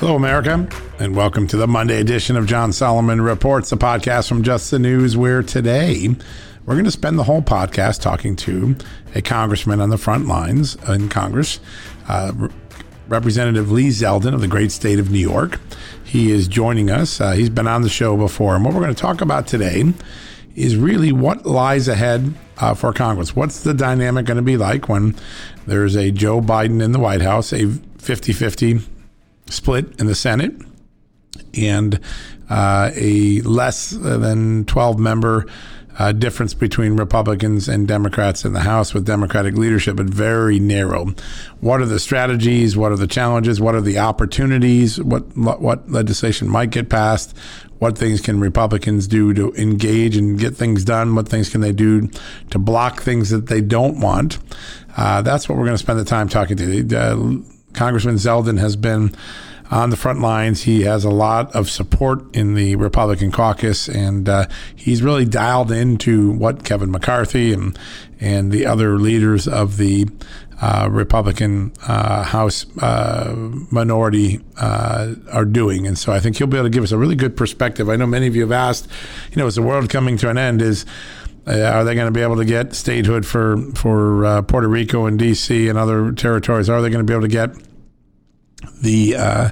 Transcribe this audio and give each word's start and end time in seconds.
Hello, 0.00 0.16
America, 0.16 0.66
and 0.98 1.14
welcome 1.14 1.46
to 1.46 1.58
the 1.58 1.66
Monday 1.66 2.00
edition 2.00 2.34
of 2.34 2.46
John 2.46 2.72
Solomon 2.72 3.20
Reports, 3.20 3.70
a 3.70 3.76
podcast 3.76 4.28
from 4.28 4.42
Just 4.42 4.70
the 4.70 4.78
News, 4.78 5.14
where 5.14 5.42
today 5.42 6.08
we're 6.64 6.72
going 6.72 6.86
to 6.86 6.90
spend 6.90 7.18
the 7.18 7.24
whole 7.24 7.42
podcast 7.42 8.00
talking 8.00 8.34
to 8.36 8.76
a 9.14 9.20
congressman 9.20 9.78
on 9.78 9.90
the 9.90 9.98
front 9.98 10.26
lines 10.26 10.74
in 10.88 11.10
Congress, 11.10 11.60
uh, 12.08 12.32
Representative 13.08 13.70
Lee 13.70 13.90
Zeldin 13.90 14.32
of 14.32 14.40
the 14.40 14.48
great 14.48 14.72
state 14.72 14.98
of 14.98 15.10
New 15.10 15.18
York. 15.18 15.60
He 16.02 16.32
is 16.32 16.48
joining 16.48 16.88
us. 16.88 17.20
Uh, 17.20 17.32
he's 17.32 17.50
been 17.50 17.68
on 17.68 17.82
the 17.82 17.90
show 17.90 18.16
before, 18.16 18.56
and 18.56 18.64
what 18.64 18.72
we're 18.72 18.80
going 18.80 18.94
to 18.94 18.98
talk 19.02 19.20
about 19.20 19.46
today 19.46 19.84
is 20.56 20.76
really 20.76 21.12
what 21.12 21.44
lies 21.44 21.88
ahead 21.88 22.32
uh, 22.56 22.72
for 22.72 22.94
Congress. 22.94 23.36
What's 23.36 23.64
the 23.64 23.74
dynamic 23.74 24.24
going 24.24 24.38
to 24.38 24.42
be 24.42 24.56
like 24.56 24.88
when 24.88 25.14
there's 25.66 25.94
a 25.94 26.10
Joe 26.10 26.40
Biden 26.40 26.80
in 26.82 26.92
the 26.92 26.98
White 26.98 27.20
House, 27.20 27.52
a 27.52 27.66
50 27.98 28.32
50 28.32 28.80
split 29.50 30.00
in 30.00 30.06
the 30.06 30.14
Senate, 30.14 30.52
and 31.54 32.00
uh, 32.48 32.90
a 32.94 33.40
less 33.42 33.90
than 33.90 34.64
12 34.64 34.98
member 34.98 35.46
uh, 35.98 36.12
difference 36.12 36.54
between 36.54 36.96
Republicans 36.96 37.68
and 37.68 37.86
Democrats 37.86 38.46
in 38.46 38.54
the 38.54 38.60
House 38.60 38.94
with 38.94 39.04
Democratic 39.04 39.54
leadership, 39.54 39.96
but 39.96 40.06
very 40.06 40.58
narrow. 40.58 41.14
What 41.60 41.82
are 41.82 41.86
the 41.86 41.98
strategies? 41.98 42.74
What 42.74 42.90
are 42.90 42.96
the 42.96 43.06
challenges? 43.06 43.60
What 43.60 43.74
are 43.74 43.82
the 43.82 43.98
opportunities? 43.98 44.98
What 45.02 45.36
what 45.36 45.90
legislation 45.90 46.48
might 46.48 46.70
get 46.70 46.88
passed? 46.88 47.36
What 47.80 47.98
things 47.98 48.22
can 48.22 48.40
Republicans 48.40 49.08
do 49.08 49.34
to 49.34 49.52
engage 49.54 50.16
and 50.16 50.38
get 50.38 50.56
things 50.56 50.84
done? 50.84 51.14
What 51.14 51.28
things 51.28 51.50
can 51.50 51.60
they 51.60 51.72
do 51.72 52.08
to 52.50 52.58
block 52.58 53.02
things 53.02 53.28
that 53.28 53.48
they 53.48 53.60
don't 53.60 54.00
want? 54.00 54.38
Uh, 54.96 55.20
that's 55.22 55.48
what 55.48 55.58
we're 55.58 55.64
going 55.64 55.76
to 55.76 55.78
spend 55.78 55.98
the 55.98 56.04
time 56.04 56.28
talking 56.28 56.56
to. 56.56 56.96
Uh, 56.96 57.42
Congressman 57.74 58.16
Zeldin 58.16 58.58
has 58.58 58.74
been 58.74 59.14
on 59.70 59.90
the 59.90 59.96
front 59.96 60.20
lines. 60.20 60.62
He 60.62 60.82
has 60.82 61.04
a 61.04 61.10
lot 61.10 61.54
of 61.54 61.70
support 61.70 62.34
in 62.34 62.54
the 62.54 62.76
Republican 62.76 63.30
caucus, 63.30 63.88
and 63.88 64.28
uh, 64.28 64.46
he's 64.74 65.02
really 65.02 65.24
dialed 65.24 65.70
into 65.70 66.32
what 66.32 66.64
Kevin 66.64 66.90
McCarthy 66.90 67.52
and 67.52 67.78
and 68.18 68.52
the 68.52 68.66
other 68.66 68.98
leaders 68.98 69.48
of 69.48 69.78
the 69.78 70.06
uh, 70.60 70.88
Republican 70.90 71.72
uh, 71.86 72.22
House 72.22 72.66
uh, 72.78 73.34
minority 73.70 74.40
uh, 74.58 75.14
are 75.32 75.46
doing. 75.46 75.86
And 75.86 75.96
so 75.96 76.12
I 76.12 76.20
think 76.20 76.36
he'll 76.36 76.46
be 76.46 76.58
able 76.58 76.66
to 76.66 76.70
give 76.70 76.84
us 76.84 76.92
a 76.92 76.98
really 76.98 77.14
good 77.14 77.34
perspective. 77.34 77.88
I 77.88 77.96
know 77.96 78.06
many 78.06 78.26
of 78.26 78.36
you 78.36 78.42
have 78.42 78.52
asked, 78.52 78.86
you 79.30 79.36
know, 79.36 79.46
is 79.46 79.54
the 79.54 79.62
world 79.62 79.88
coming 79.88 80.18
to 80.18 80.28
an 80.28 80.36
end? 80.36 80.60
Is 80.60 80.84
uh, 81.46 81.62
are 81.62 81.84
they 81.84 81.94
going 81.94 82.06
to 82.06 82.12
be 82.12 82.20
able 82.20 82.36
to 82.36 82.44
get 82.44 82.74
statehood 82.74 83.24
for 83.24 83.56
for 83.74 84.24
uh, 84.26 84.42
Puerto 84.42 84.68
Rico 84.68 85.06
and 85.06 85.18
D.C. 85.18 85.68
and 85.68 85.78
other 85.78 86.12
territories? 86.12 86.68
Are 86.68 86.82
they 86.82 86.90
going 86.90 87.04
to 87.04 87.10
be 87.10 87.14
able 87.14 87.22
to 87.22 87.28
get 87.28 87.56
the 88.80 89.16
uh, 89.16 89.50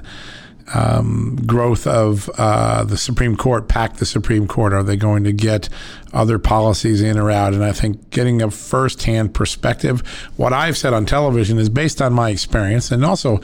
um, 0.73 1.37
growth 1.45 1.87
of 1.87 2.29
uh, 2.37 2.83
the 2.83 2.97
Supreme 2.97 3.35
Court, 3.35 3.67
pack 3.67 3.97
the 3.97 4.05
Supreme 4.05 4.47
Court? 4.47 4.73
Are 4.73 4.83
they 4.83 4.97
going 4.97 5.23
to 5.23 5.31
get 5.31 5.69
other 6.13 6.39
policies 6.39 7.01
in 7.01 7.17
or 7.17 7.31
out? 7.31 7.53
And 7.53 7.63
I 7.63 7.71
think 7.71 8.09
getting 8.09 8.41
a 8.41 8.51
firsthand 8.51 9.33
perspective, 9.33 10.01
what 10.37 10.53
I've 10.53 10.77
said 10.77 10.93
on 10.93 11.05
television 11.05 11.57
is 11.57 11.69
based 11.69 12.01
on 12.01 12.13
my 12.13 12.29
experience 12.29 12.91
and 12.91 13.03
also 13.03 13.39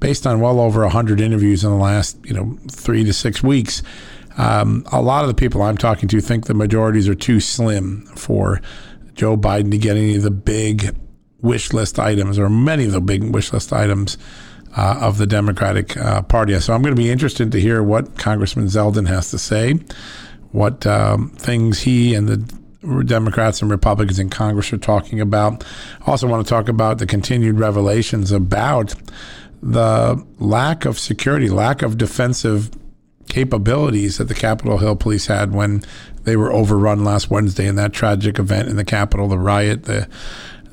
based 0.00 0.26
on 0.26 0.40
well 0.40 0.60
over 0.60 0.82
100 0.82 1.20
interviews 1.20 1.64
in 1.64 1.70
the 1.70 1.76
last, 1.76 2.18
you 2.24 2.34
know, 2.34 2.58
three 2.70 3.04
to 3.04 3.12
six 3.12 3.42
weeks. 3.42 3.82
Um, 4.36 4.84
a 4.90 5.00
lot 5.00 5.22
of 5.22 5.28
the 5.28 5.34
people 5.34 5.62
I'm 5.62 5.78
talking 5.78 6.08
to 6.08 6.20
think 6.20 6.46
the 6.46 6.54
majorities 6.54 7.08
are 7.08 7.14
too 7.14 7.38
slim 7.38 8.04
for 8.16 8.60
Joe 9.14 9.36
Biden 9.36 9.70
to 9.70 9.78
get 9.78 9.96
any 9.96 10.16
of 10.16 10.22
the 10.22 10.30
big 10.30 10.96
wish 11.40 11.72
list 11.72 11.98
items 12.00 12.38
or 12.38 12.48
many 12.48 12.84
of 12.84 12.92
the 12.92 13.00
big 13.00 13.22
wish 13.22 13.52
list 13.52 13.72
items 13.72 14.18
uh, 14.76 14.98
of 15.00 15.18
the 15.18 15.26
Democratic 15.26 15.96
uh, 15.96 16.22
Party. 16.22 16.58
So 16.60 16.72
I'm 16.72 16.82
going 16.82 16.94
to 16.94 17.00
be 17.00 17.10
interested 17.10 17.52
to 17.52 17.60
hear 17.60 17.82
what 17.82 18.18
Congressman 18.18 18.66
Zeldin 18.66 19.08
has 19.08 19.30
to 19.30 19.38
say, 19.38 19.78
what 20.52 20.86
um, 20.86 21.30
things 21.30 21.80
he 21.80 22.14
and 22.14 22.28
the 22.28 23.04
Democrats 23.04 23.62
and 23.62 23.70
Republicans 23.70 24.18
in 24.18 24.28
Congress 24.28 24.72
are 24.72 24.78
talking 24.78 25.20
about. 25.20 25.64
I 26.06 26.10
also 26.10 26.26
want 26.26 26.46
to 26.46 26.50
talk 26.50 26.68
about 26.68 26.98
the 26.98 27.06
continued 27.06 27.58
revelations 27.58 28.30
about 28.30 28.94
the 29.62 30.22
lack 30.38 30.84
of 30.84 30.98
security, 30.98 31.48
lack 31.48 31.82
of 31.82 31.96
defensive 31.96 32.70
capabilities 33.28 34.18
that 34.18 34.24
the 34.24 34.34
Capitol 34.34 34.78
Hill 34.78 34.96
police 34.96 35.26
had 35.26 35.52
when 35.52 35.82
they 36.24 36.36
were 36.36 36.52
overrun 36.52 37.04
last 37.04 37.30
Wednesday 37.30 37.66
in 37.66 37.76
that 37.76 37.92
tragic 37.92 38.38
event 38.38 38.68
in 38.68 38.76
the 38.76 38.84
Capitol, 38.84 39.28
the 39.28 39.38
riot, 39.38 39.84
the 39.84 40.08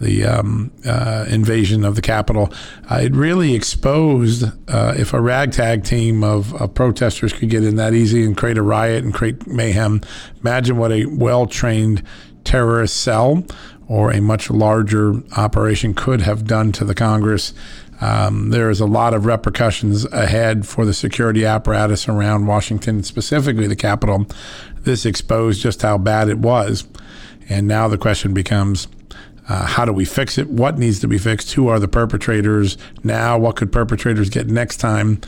the 0.01 0.25
um, 0.25 0.71
uh, 0.85 1.25
invasion 1.29 1.85
of 1.85 1.95
the 1.95 2.01
Capitol, 2.01 2.51
uh, 2.89 2.95
it 2.95 3.15
really 3.15 3.53
exposed 3.53 4.43
uh, 4.67 4.93
if 4.97 5.13
a 5.13 5.21
ragtag 5.21 5.83
team 5.83 6.23
of, 6.23 6.53
of, 6.61 6.73
protesters 6.73 7.31
could 7.33 7.49
get 7.49 7.63
in 7.63 7.75
that 7.75 7.93
easy 7.93 8.23
and 8.25 8.35
create 8.35 8.57
a 8.57 8.61
riot 8.61 9.03
and 9.03 9.13
create 9.13 9.45
mayhem. 9.47 10.01
Imagine 10.41 10.77
what 10.77 10.91
a 10.91 11.05
well 11.05 11.45
trained 11.45 12.03
terrorist 12.43 12.97
cell 12.97 13.45
or 13.87 14.11
a 14.11 14.21
much 14.21 14.49
larger 14.49 15.15
operation 15.37 15.93
could 15.93 16.21
have 16.21 16.45
done 16.45 16.71
to 16.71 16.85
the 16.85 16.95
Congress. 16.95 17.53
Um, 17.99 18.49
there 18.49 18.71
is 18.71 18.79
a 18.79 18.87
lot 18.87 19.13
of 19.13 19.25
repercussions 19.25 20.05
ahead 20.05 20.65
for 20.65 20.85
the 20.85 20.93
security 20.93 21.45
apparatus 21.45 22.07
around 22.07 22.47
Washington, 22.47 23.03
specifically 23.03 23.67
the 23.67 23.75
Capitol. 23.75 24.25
This 24.79 25.05
exposed 25.05 25.61
just 25.61 25.83
how 25.83 25.99
bad 25.99 26.29
it 26.29 26.39
was. 26.39 26.87
And 27.47 27.67
now 27.67 27.87
the 27.87 27.97
question 27.97 28.33
becomes 28.33 28.87
uh, 29.49 29.65
how 29.65 29.85
do 29.85 29.91
we 29.91 30.05
fix 30.05 30.37
it? 30.37 30.49
What 30.49 30.77
needs 30.77 30.99
to 30.99 31.07
be 31.07 31.17
fixed? 31.17 31.53
Who 31.53 31.67
are 31.67 31.79
the 31.79 31.87
perpetrators 31.87 32.77
now? 33.03 33.37
What 33.37 33.55
could 33.55 33.71
perpetrators 33.71 34.29
get 34.29 34.47
next 34.47 34.77
time? 34.77 35.19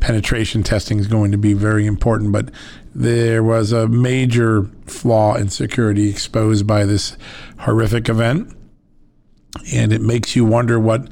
Penetration 0.00 0.62
testing 0.62 0.98
is 0.98 1.06
going 1.06 1.30
to 1.30 1.38
be 1.38 1.52
very 1.52 1.86
important, 1.86 2.32
but 2.32 2.50
there 2.94 3.42
was 3.42 3.72
a 3.72 3.86
major 3.86 4.64
flaw 4.86 5.34
in 5.34 5.50
security 5.50 6.08
exposed 6.08 6.66
by 6.66 6.84
this 6.84 7.16
horrific 7.60 8.08
event. 8.08 8.56
And 9.72 9.92
it 9.92 10.00
makes 10.00 10.34
you 10.34 10.44
wonder 10.44 10.78
what 10.78 11.08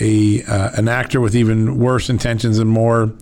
a 0.00 0.42
uh, 0.44 0.70
an 0.74 0.88
actor 0.88 1.20
with 1.20 1.36
even 1.36 1.78
worse 1.78 2.08
intentions 2.08 2.58
and 2.58 2.68
more 2.68 3.12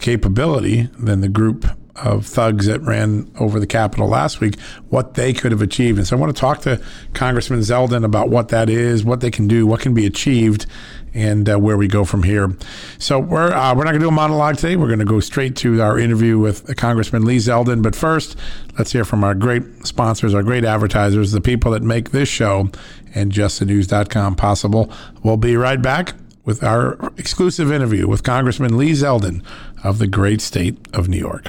capability 0.00 0.88
than 0.98 1.20
the 1.20 1.28
group 1.28 1.66
of 2.02 2.26
thugs 2.26 2.66
that 2.66 2.80
ran 2.80 3.30
over 3.38 3.60
the 3.60 3.66
Capitol 3.66 4.08
last 4.08 4.40
week, 4.40 4.58
what 4.88 5.14
they 5.14 5.32
could 5.32 5.52
have 5.52 5.62
achieved. 5.62 5.98
And 5.98 6.06
so 6.06 6.16
I 6.16 6.20
want 6.20 6.34
to 6.34 6.40
talk 6.40 6.60
to 6.62 6.82
Congressman 7.14 7.60
Zeldin 7.60 8.04
about 8.04 8.28
what 8.28 8.48
that 8.48 8.68
is, 8.68 9.04
what 9.04 9.20
they 9.20 9.30
can 9.30 9.48
do, 9.48 9.66
what 9.66 9.80
can 9.80 9.94
be 9.94 10.06
achieved, 10.06 10.66
and 11.12 11.48
uh, 11.48 11.58
where 11.58 11.76
we 11.76 11.88
go 11.88 12.04
from 12.04 12.22
here. 12.22 12.56
So 12.98 13.18
we're 13.18 13.52
uh, 13.52 13.74
we're 13.74 13.84
not 13.84 13.90
going 13.90 14.00
to 14.00 14.04
do 14.04 14.08
a 14.08 14.12
monologue 14.12 14.56
today. 14.56 14.76
We're 14.76 14.86
going 14.86 15.00
to 15.00 15.04
go 15.04 15.20
straight 15.20 15.56
to 15.56 15.82
our 15.82 15.98
interview 15.98 16.38
with 16.38 16.76
Congressman 16.76 17.24
Lee 17.24 17.38
Zeldin. 17.38 17.82
But 17.82 17.96
first, 17.96 18.36
let's 18.78 18.92
hear 18.92 19.04
from 19.04 19.24
our 19.24 19.34
great 19.34 19.86
sponsors, 19.86 20.34
our 20.34 20.42
great 20.42 20.64
advertisers, 20.64 21.32
the 21.32 21.40
people 21.40 21.72
that 21.72 21.82
make 21.82 22.10
this 22.10 22.28
show 22.28 22.70
and 23.14 23.32
justthenews.com 23.32 24.36
possible. 24.36 24.92
We'll 25.22 25.36
be 25.36 25.56
right 25.56 25.82
back 25.82 26.14
with 26.44 26.62
our 26.62 27.12
exclusive 27.16 27.70
interview 27.70 28.08
with 28.08 28.22
Congressman 28.22 28.76
Lee 28.76 28.92
Zeldin 28.92 29.44
of 29.84 29.98
the 29.98 30.06
great 30.06 30.40
state 30.40 30.78
of 30.92 31.08
New 31.08 31.18
York. 31.18 31.48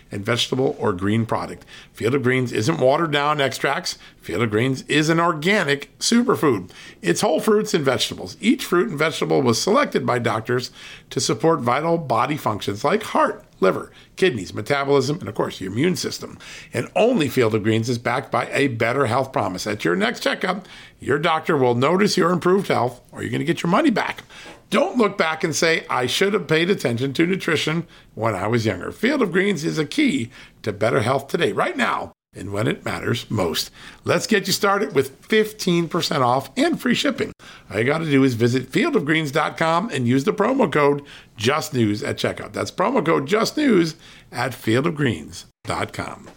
and 0.11 0.25
vegetable 0.25 0.75
or 0.79 0.93
green 0.93 1.25
product. 1.25 1.65
Field 1.93 2.15
of 2.15 2.23
Greens 2.23 2.51
isn't 2.51 2.79
watered 2.79 3.11
down 3.11 3.39
extracts. 3.39 3.97
Field 4.21 4.43
of 4.43 4.49
Greens 4.49 4.83
is 4.83 5.09
an 5.09 5.19
organic 5.19 5.97
superfood. 5.99 6.69
It's 7.01 7.21
whole 7.21 7.39
fruits 7.39 7.73
and 7.73 7.85
vegetables. 7.85 8.37
Each 8.41 8.65
fruit 8.65 8.89
and 8.89 8.99
vegetable 8.99 9.41
was 9.41 9.61
selected 9.61 10.05
by 10.05 10.19
doctors 10.19 10.71
to 11.09 11.19
support 11.19 11.61
vital 11.61 11.97
body 11.97 12.37
functions 12.37 12.83
like 12.83 13.03
heart, 13.03 13.43
liver, 13.61 13.91
kidneys, 14.15 14.53
metabolism, 14.53 15.19
and 15.19 15.29
of 15.29 15.35
course 15.35 15.61
your 15.61 15.71
immune 15.71 15.95
system. 15.95 16.37
And 16.73 16.89
only 16.95 17.29
Field 17.29 17.55
of 17.55 17.63
Greens 17.63 17.89
is 17.89 17.97
backed 17.97 18.31
by 18.31 18.47
a 18.51 18.67
better 18.67 19.05
health 19.05 19.31
promise. 19.31 19.65
At 19.65 19.85
your 19.85 19.95
next 19.95 20.21
checkup, 20.21 20.67
your 20.99 21.19
doctor 21.19 21.55
will 21.55 21.75
notice 21.75 22.17
your 22.17 22.31
improved 22.31 22.67
health 22.67 23.01
or 23.11 23.21
you're 23.21 23.31
going 23.31 23.39
to 23.39 23.45
get 23.45 23.63
your 23.63 23.71
money 23.71 23.89
back. 23.91 24.23
Don't 24.69 24.97
look 24.97 25.17
back 25.17 25.43
and 25.43 25.53
say, 25.53 25.85
I 25.89 26.05
should 26.05 26.33
have 26.33 26.47
paid 26.47 26.69
attention 26.69 27.11
to 27.13 27.25
nutrition 27.25 27.85
when 28.15 28.35
I 28.35 28.47
was 28.47 28.65
younger. 28.65 28.91
Field 28.91 29.21
of 29.21 29.33
Greens 29.33 29.65
is 29.65 29.77
a 29.77 29.85
key 29.85 30.31
to 30.63 30.71
better 30.71 31.01
health 31.01 31.27
today, 31.27 31.51
right 31.51 31.75
now, 31.75 32.13
and 32.33 32.53
when 32.53 32.67
it 32.67 32.85
matters 32.85 33.29
most. 33.29 33.71
Let's 34.05 34.27
get 34.27 34.47
you 34.47 34.53
started 34.53 34.95
with 34.95 35.21
15% 35.27 36.21
off 36.21 36.49
and 36.55 36.79
free 36.79 36.95
shipping. 36.95 37.33
All 37.69 37.77
you 37.77 37.83
got 37.83 37.97
to 37.99 38.09
do 38.09 38.23
is 38.23 38.35
visit 38.35 38.71
fieldofgreens.com 38.71 39.89
and 39.89 40.07
use 40.07 40.23
the 40.23 40.33
promo 40.33 40.71
code 40.71 41.03
JUSTNEWS 41.37 42.07
at 42.07 42.17
checkout. 42.17 42.53
That's 42.53 42.71
promo 42.71 43.05
code 43.05 43.27
JUSTNEWS 43.27 43.95
at 44.31 44.53
fieldofgreens.com. 44.53 46.29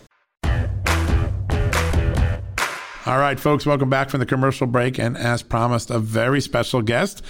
All 3.06 3.18
right, 3.18 3.38
folks, 3.38 3.66
welcome 3.66 3.90
back 3.90 4.08
from 4.08 4.20
the 4.20 4.26
commercial 4.26 4.66
break. 4.66 4.98
And 4.98 5.16
as 5.16 5.42
promised, 5.42 5.90
a 5.90 5.98
very 5.98 6.40
special 6.40 6.82
guest. 6.82 7.22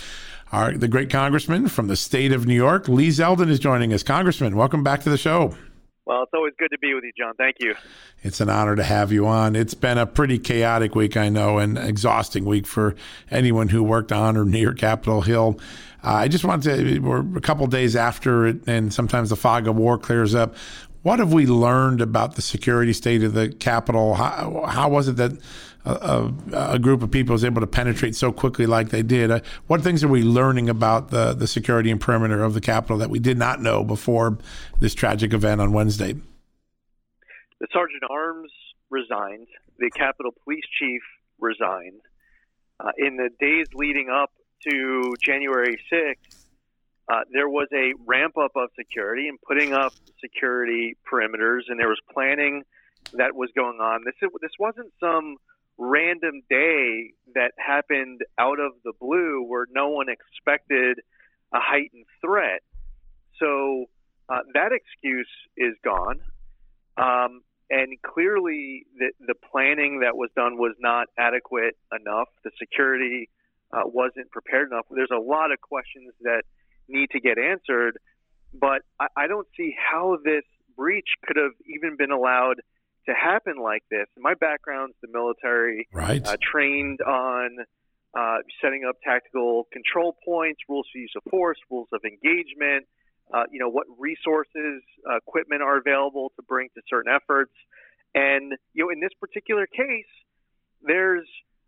Our, 0.53 0.73
the 0.73 0.87
great 0.87 1.11
congressman 1.11 1.69
from 1.69 1.89
the 1.89 1.97
state 1.97 2.31
of 2.31 2.47
New 2.47 2.55
York, 2.55 2.89
Lee 2.89 3.09
Zeldin, 3.09 3.51
is 3.51 3.59
joining 3.59 3.93
us. 3.93 4.05
Congressman, 4.05 4.57
welcome 4.57 4.85
back 4.85 5.01
to 5.03 5.11
the 5.11 5.19
show. 5.19 5.55
Well, 6.07 6.23
it's 6.25 6.33
always 6.35 6.53
good 6.59 6.69
to 6.71 6.79
be 6.79 6.93
with 6.93 7.05
you, 7.05 7.13
John. 7.17 7.33
Thank 7.39 7.57
you. 7.61 7.75
It's 8.23 8.41
an 8.41 8.51
honor 8.51 8.77
to 8.77 8.83
have 8.83 9.11
you 9.11 9.27
on. 9.27 9.57
It's 9.57 9.73
been 9.73 9.97
a 9.97 10.07
pretty 10.07 10.39
chaotic 10.39 10.95
week, 10.95 11.17
I 11.17 11.31
know, 11.31 11.59
and 11.59 11.79
exhausting 11.79 12.45
week 12.45 12.67
for 12.67 12.95
anyone 13.31 13.69
who 13.69 13.83
worked 13.83 14.13
on 14.13 14.37
or 14.37 14.45
near 14.45 14.75
Capitol 14.75 15.23
Hill. 15.23 15.59
Uh, 16.03 16.13
I 16.13 16.29
just 16.29 16.45
wanted 16.45 16.77
to, 16.77 16.99
we're 16.99 17.39
a 17.39 17.41
couple 17.41 17.67
days 17.67 17.97
after 17.97 18.47
it, 18.47 18.59
and 18.67 18.93
sometimes 18.93 19.31
the 19.31 19.37
fog 19.37 19.67
of 19.67 19.77
war 19.77 19.97
clears 19.97 20.35
up. 20.35 20.55
What 21.03 21.19
have 21.19 21.33
we 21.33 21.47
learned 21.47 22.03
about 22.03 22.37
the 22.37 22.43
security 22.43 22.93
state 22.93 23.23
of 23.23 23.33
the 23.33 23.49
Capitol? 23.49 24.15
How, 24.15 24.65
how 24.69 24.91
was 24.91 25.09
it 25.09 25.17
that 25.17 25.33
a, 25.85 26.33
a, 26.53 26.79
group 26.79 27.03
of 27.03 27.11
people 27.11 27.33
was 27.33 27.45
able 27.45 27.61
to 27.61 27.67
penetrate 27.67 28.17
so 28.17 28.33
quickly 28.33 28.67
like 28.67 28.89
they 28.89 29.03
did? 29.03 29.31
Uh, 29.31 29.41
what 29.67 29.83
things 29.83 30.03
are 30.03 30.09
we 30.09 30.23
learning 30.23 30.71
about 30.71 31.11
the, 31.11 31.35
the 31.35 31.47
security 31.47 31.91
and 31.91 32.01
perimeter 32.01 32.43
of 32.43 32.55
the 32.55 32.61
Capitol 32.61 32.99
that 32.99 33.11
we 33.11 33.19
did 33.19 33.37
not 33.37 33.61
know 33.61 33.85
before 33.85 34.39
this 34.81 34.95
tragic 34.95 35.33
event 35.33 35.61
on 35.61 35.73
Wednesday? 35.73 36.15
The 37.61 37.67
Sergeant 37.73 38.03
Arms 38.11 38.51
resigned. 38.91 39.49
The 39.79 39.91
Capitol 39.91 40.33
Police 40.45 40.65
Chief 40.79 41.03
resigned. 41.39 42.01
Uh, 42.81 42.91
in 42.99 43.17
the 43.17 43.29
days 43.39 43.67
leading 43.75 44.09
up 44.09 44.33
to 44.69 45.15
January 45.23 45.79
6th, 45.93 46.45
uh, 47.09 47.21
there 47.33 47.49
was 47.49 47.69
a 47.75 47.93
ramp 48.07 48.39
up 48.39 48.53
of 48.57 48.71
security 48.77 49.29
and 49.29 49.39
putting 49.47 49.75
up 49.75 49.93
security 50.21 50.97
perimeters, 51.11 51.63
and 51.69 51.79
there 51.79 51.89
was 51.89 52.01
planning 52.13 52.63
that 53.13 53.35
was 53.35 53.51
going 53.55 53.79
on. 53.79 54.05
This 54.05 54.15
this 54.41 54.53
wasn't 54.59 54.91
some 54.99 55.37
random 55.79 56.43
day 56.49 57.13
that 57.35 57.53
happened 57.59 58.21
out 58.39 58.61
of 58.61 58.73
the 58.85 58.93
blue 59.01 59.43
where 59.43 59.67
no 59.71 59.89
one 59.89 60.07
expected 60.09 61.01
a 61.53 61.59
heightened 61.61 62.07
threat. 62.21 62.63
So 63.41 63.87
uh, 64.29 64.41
that 64.55 64.71
excuse 64.73 65.29
is 65.57 65.75
gone. 65.85 66.21
Um, 66.97 67.43
and 67.71 67.97
clearly, 68.03 68.87
the, 68.99 69.11
the 69.27 69.35
planning 69.51 70.01
that 70.01 70.17
was 70.17 70.31
done 70.37 70.59
was 70.59 70.75
not 70.79 71.09
adequate 71.19 71.77
enough. 71.99 72.29
The 72.45 72.51
security 72.59 73.29
uh, 73.73 73.83
wasn't 73.85 74.31
prepared 74.31 74.71
enough. 74.71 74.87
There's 74.91 75.11
a 75.11 75.21
lot 75.21 75.51
of 75.51 75.61
questions 75.61 76.13
that 76.23 76.43
need 76.89 77.11
to 77.11 77.21
get 77.21 77.39
answered. 77.39 77.99
But 78.53 78.83
I, 79.01 79.07
I 79.17 79.27
don't 79.27 79.49
see 79.57 79.75
how 79.77 80.19
this 80.23 80.45
breach 80.77 81.09
could 81.27 81.37
have 81.37 81.53
even 81.67 81.97
been 81.97 82.11
allowed 82.11 82.61
to 83.07 83.13
happen 83.15 83.55
like 83.63 83.83
this. 83.91 84.07
My 84.19 84.35
background's 84.35 84.95
the 85.03 85.09
military, 85.09 85.89
right? 85.93 86.27
Uh, 86.27 86.37
trained 86.41 87.01
on 87.01 87.59
uh, 88.19 88.39
setting 88.63 88.85
up 88.89 88.97
tactical 89.03 89.67
control 89.73 90.17
points, 90.25 90.61
rules 90.69 90.87
of 90.95 91.01
use 91.01 91.13
of 91.17 91.23
force, 91.31 91.59
rules 91.71 91.89
of 91.93 92.01
engagement. 92.05 92.87
Uh, 93.33 93.45
you 93.51 93.59
know 93.59 93.69
what 93.69 93.87
resources, 93.99 94.83
uh, 95.11 95.17
equipment 95.17 95.63
are 95.63 95.79
available 95.79 96.33
to 96.37 96.43
bring 96.43 96.69
to 96.75 96.83
certain 96.89 97.13
efforts, 97.15 97.55
and 98.15 98.53
you 98.75 98.85
know 98.85 98.91
in 98.91 99.01
this 99.01 99.13
particular 99.19 99.67
case, 99.67 100.13
there's 100.83 101.27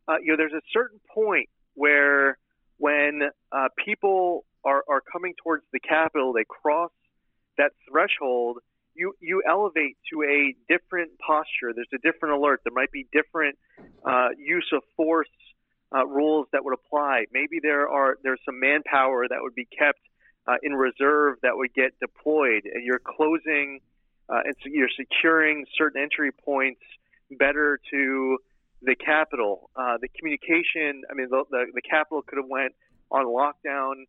uh, 0.08 0.16
you 0.22 0.32
know 0.32 0.36
there's 0.36 0.52
a 0.52 0.64
certain 0.72 1.00
point 1.14 1.48
where 1.74 2.38
when 2.78 3.22
uh, 3.52 3.68
people 3.82 4.44
are, 4.64 4.82
are 4.88 5.00
coming 5.00 5.34
towards 5.42 5.64
the 5.72 5.80
Capitol, 5.80 6.32
they 6.32 6.44
cross 6.44 6.90
that 7.56 7.72
threshold, 7.88 8.58
you, 8.96 9.14
you 9.20 9.42
elevate 9.48 9.96
to 10.12 10.22
a 10.22 10.54
different 10.68 11.10
posture. 11.18 11.72
There's 11.74 11.88
a 11.94 11.98
different 11.98 12.36
alert. 12.36 12.62
There 12.64 12.72
might 12.74 12.92
be 12.92 13.06
different 13.12 13.58
uh, 14.04 14.28
use 14.38 14.68
of 14.72 14.82
force 14.96 15.28
uh, 15.94 16.06
rules 16.06 16.46
that 16.52 16.64
would 16.64 16.74
apply. 16.74 17.26
Maybe 17.32 17.60
there 17.62 17.88
are 17.88 18.18
there's 18.22 18.40
some 18.44 18.58
manpower 18.58 19.28
that 19.28 19.38
would 19.40 19.54
be 19.54 19.66
kept 19.66 20.00
uh, 20.46 20.56
in 20.62 20.72
reserve 20.74 21.36
that 21.42 21.56
would 21.56 21.74
get 21.74 21.98
deployed. 22.00 22.62
And 22.64 22.84
you're 22.84 23.00
closing 23.00 23.80
uh, 24.28 24.40
and 24.44 24.54
so 24.62 24.70
you're 24.72 24.88
securing 24.96 25.66
certain 25.76 26.02
entry 26.02 26.32
points 26.32 26.80
better 27.30 27.78
to 27.90 28.38
the 28.82 28.94
Capitol. 28.94 29.70
Uh, 29.76 29.98
the 30.00 30.08
communication, 30.08 31.02
I 31.10 31.14
mean, 31.14 31.28
the, 31.30 31.44
the, 31.50 31.66
the 31.74 31.82
Capitol 31.82 32.22
could 32.22 32.38
have 32.38 32.48
went 32.48 32.74
on 33.10 33.26
lockdown 33.26 34.04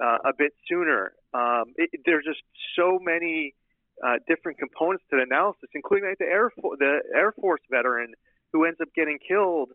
uh, 0.00 0.18
a 0.24 0.32
bit 0.36 0.52
sooner. 0.68 1.14
Um, 1.32 1.72
it, 1.76 2.00
there's 2.04 2.24
just 2.24 2.42
so 2.76 2.98
many 3.00 3.54
uh, 4.02 4.16
different 4.26 4.58
components 4.58 5.04
to 5.10 5.16
the 5.16 5.22
analysis, 5.22 5.68
including 5.74 6.08
like 6.08 6.18
the 6.18 6.24
Air 6.24 6.50
Force, 6.50 6.78
the 6.78 7.00
Air 7.14 7.32
Force 7.32 7.60
veteran 7.70 8.14
who 8.52 8.64
ends 8.64 8.80
up 8.80 8.88
getting 8.94 9.18
killed. 9.26 9.70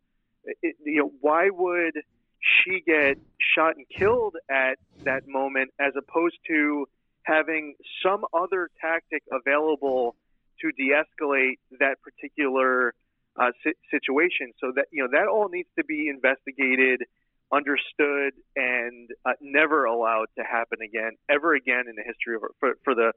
It, 0.62 0.76
you 0.84 1.02
know, 1.02 1.12
why 1.22 1.50
would 1.50 1.96
she 2.40 2.82
get 2.86 3.18
shot 3.56 3.76
and 3.76 3.86
killed 3.90 4.36
at 4.50 4.78
that 5.04 5.28
moment, 5.28 5.72
as 5.80 5.94
opposed 5.98 6.38
to 6.48 6.88
having 7.24 7.76
some 8.04 8.26
other 8.34 8.70
tactic 8.82 9.24
available 9.32 10.16
to 10.62 10.72
de-escalate 10.72 11.60
that 11.80 11.98
particular 12.02 12.94
uh, 13.38 13.52
situation? 13.92 14.54
So 14.60 14.72
that 14.76 14.88
you 14.92 15.04
know 15.04 15.10
that 15.12 15.28
all 15.28 15.50
needs 15.50 15.70
to 15.78 15.84
be 15.84 16.10
investigated 16.10 17.04
understood 17.52 18.34
and 18.56 19.10
uh, 19.26 19.32
never 19.42 19.86
allowed 19.86 20.28
to 20.38 20.44
happen 20.44 20.80
again, 20.84 21.12
ever 21.30 21.56
again 21.56 21.86
in 21.90 21.96
the 21.96 22.04
history 22.06 22.36
of 22.36 22.42
for, 22.60 22.76
for 22.84 22.96
the 22.96 23.12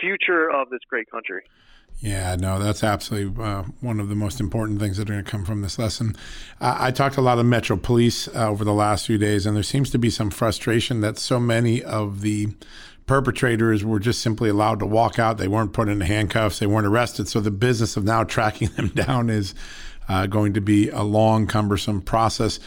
future 0.00 0.50
of 0.50 0.70
this 0.70 0.80
great 0.88 1.10
country. 1.10 1.42
Yeah, 2.00 2.36
no, 2.36 2.58
that's 2.58 2.84
absolutely 2.84 3.42
uh, 3.42 3.62
one 3.80 4.00
of 4.00 4.08
the 4.10 4.14
most 4.14 4.38
important 4.38 4.80
things 4.80 4.98
that 4.98 5.08
are 5.08 5.14
going 5.14 5.24
to 5.24 5.30
come 5.30 5.46
from 5.46 5.62
this 5.62 5.78
lesson. 5.78 6.14
I 6.60 6.90
talked 6.90 7.14
to 7.14 7.20
a 7.20 7.22
lot 7.22 7.38
of 7.38 7.46
Metro 7.46 7.76
Police 7.76 8.28
uh, 8.28 8.48
over 8.48 8.64
the 8.64 8.74
last 8.74 9.06
few 9.06 9.16
days, 9.16 9.46
and 9.46 9.56
there 9.56 9.62
seems 9.62 9.88
to 9.90 9.98
be 9.98 10.10
some 10.10 10.30
frustration 10.30 11.00
that 11.00 11.18
so 11.18 11.40
many 11.40 11.82
of 11.82 12.20
the 12.20 12.48
perpetrators 13.06 13.84
were 13.84 13.98
just 13.98 14.20
simply 14.20 14.50
allowed 14.50 14.80
to 14.80 14.86
walk 14.86 15.18
out. 15.18 15.38
They 15.38 15.48
weren't 15.48 15.72
put 15.72 15.88
into 15.88 16.04
handcuffs, 16.04 16.58
they 16.58 16.66
weren't 16.66 16.86
arrested. 16.86 17.28
So 17.28 17.40
the 17.40 17.50
business 17.50 17.96
of 17.96 18.04
now 18.04 18.24
tracking 18.24 18.68
them 18.70 18.88
down 18.88 19.30
is 19.30 19.54
uh, 20.08 20.26
going 20.26 20.52
to 20.52 20.60
be 20.60 20.90
a 20.90 21.02
long, 21.02 21.46
cumbersome 21.46 22.02
process. 22.02 22.60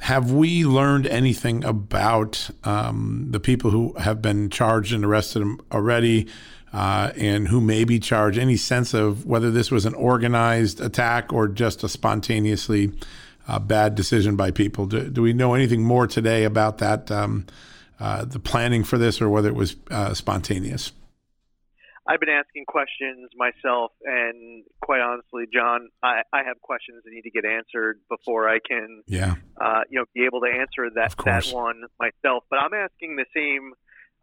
Have 0.00 0.30
we 0.30 0.64
learned 0.64 1.06
anything 1.06 1.64
about 1.64 2.50
um, 2.64 3.28
the 3.30 3.40
people 3.40 3.70
who 3.70 3.94
have 3.94 4.20
been 4.20 4.50
charged 4.50 4.92
and 4.92 5.04
arrested 5.04 5.46
already? 5.72 6.28
Uh, 6.74 7.12
and 7.16 7.46
who 7.46 7.60
may 7.60 7.84
be 7.84 8.00
charged, 8.00 8.36
any 8.36 8.56
sense 8.56 8.94
of 8.94 9.24
whether 9.24 9.48
this 9.48 9.70
was 9.70 9.86
an 9.86 9.94
organized 9.94 10.80
attack 10.80 11.32
or 11.32 11.46
just 11.46 11.84
a 11.84 11.88
spontaneously 11.88 12.90
uh, 13.46 13.60
bad 13.60 13.94
decision 13.94 14.34
by 14.34 14.50
people. 14.50 14.86
Do, 14.86 15.08
do, 15.08 15.22
we 15.22 15.32
know 15.32 15.54
anything 15.54 15.84
more 15.84 16.08
today 16.08 16.42
about 16.42 16.78
that, 16.78 17.12
um, 17.12 17.46
uh, 18.00 18.24
the 18.24 18.40
planning 18.40 18.82
for 18.82 18.98
this, 18.98 19.20
or 19.20 19.28
whether 19.28 19.48
it 19.48 19.54
was 19.54 19.76
uh, 19.88 20.14
spontaneous? 20.14 20.90
I've 22.08 22.18
been 22.18 22.28
asking 22.28 22.64
questions 22.66 23.30
myself, 23.36 23.92
and 24.04 24.64
quite 24.82 25.00
honestly, 25.00 25.44
John, 25.52 25.88
I, 26.02 26.22
I 26.32 26.42
have 26.44 26.60
questions 26.60 27.02
that 27.04 27.10
need 27.10 27.22
to 27.22 27.30
get 27.30 27.44
answered 27.46 28.00
before 28.10 28.48
I 28.48 28.58
can, 28.58 29.04
yeah, 29.06 29.36
uh, 29.60 29.82
you 29.88 30.00
know, 30.00 30.04
be 30.12 30.26
able 30.26 30.40
to 30.40 30.48
answer 30.48 30.90
that 30.96 31.14
that 31.24 31.46
one 31.54 31.84
myself. 32.00 32.44
But 32.50 32.58
I'm 32.58 32.74
asking 32.74 33.16
the 33.16 33.24
same 33.32 33.72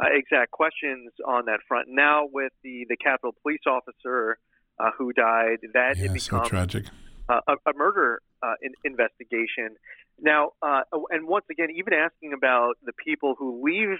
uh, 0.01 0.08
exact 0.12 0.51
questions 0.51 1.12
on 1.27 1.46
that 1.46 1.60
front 1.67 1.88
now 1.89 2.27
with 2.31 2.51
the 2.63 2.86
the 2.89 2.98
Capitol 2.98 3.36
police 3.41 3.62
officer 3.67 4.38
uh, 4.79 4.91
who 4.98 5.13
died. 5.13 5.60
That 5.74 5.98
yeah, 5.98 6.05
it 6.05 6.13
becomes 6.13 6.43
so 6.43 6.43
tragic. 6.43 6.86
a, 7.29 7.53
a 7.65 7.74
murder 7.75 8.22
uh, 8.43 8.53
in, 8.62 8.74
investigation. 8.84 9.75
Now, 10.20 10.51
uh, 10.62 10.81
and 11.10 11.27
once 11.27 11.46
again, 11.50 11.70
even 11.75 11.93
asking 11.93 12.34
about 12.34 12.75
the 12.86 12.93
people 12.93 13.36
who 13.38 13.63
leave 13.63 13.98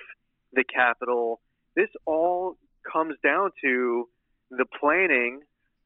the 0.54 0.64
Capitol, 0.64 1.40
this 1.76 1.90
all 2.06 2.58
comes 2.92 3.16
down 3.24 3.52
to 3.64 4.08
the 4.50 4.66
planning 4.80 5.42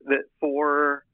that 0.05 0.23
for 0.39 1.05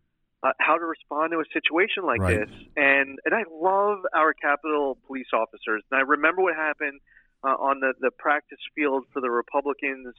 uh, 0.44 0.52
how 0.60 0.78
to 0.78 0.86
respond 0.86 1.32
to 1.32 1.40
a 1.40 1.44
situation 1.54 2.06
like 2.06 2.22
right. 2.22 2.40
this. 2.40 2.50
And 2.76 3.20
and 3.26 3.34
I 3.34 3.44
love 3.52 4.00
our 4.16 4.34
Capitol 4.34 4.98
police 5.08 5.28
officers. 5.34 5.84
And 5.92 6.00
I 6.00 6.02
remember 6.02 6.42
what 6.42 6.56
happened 6.56 7.00
uh, 7.44 7.56
on 7.60 7.80
the 7.80 7.94
the 8.00 8.12
practice 8.12 8.60
field 8.76 9.06
for 9.14 9.22
the 9.22 9.30
Republicans 9.30 10.16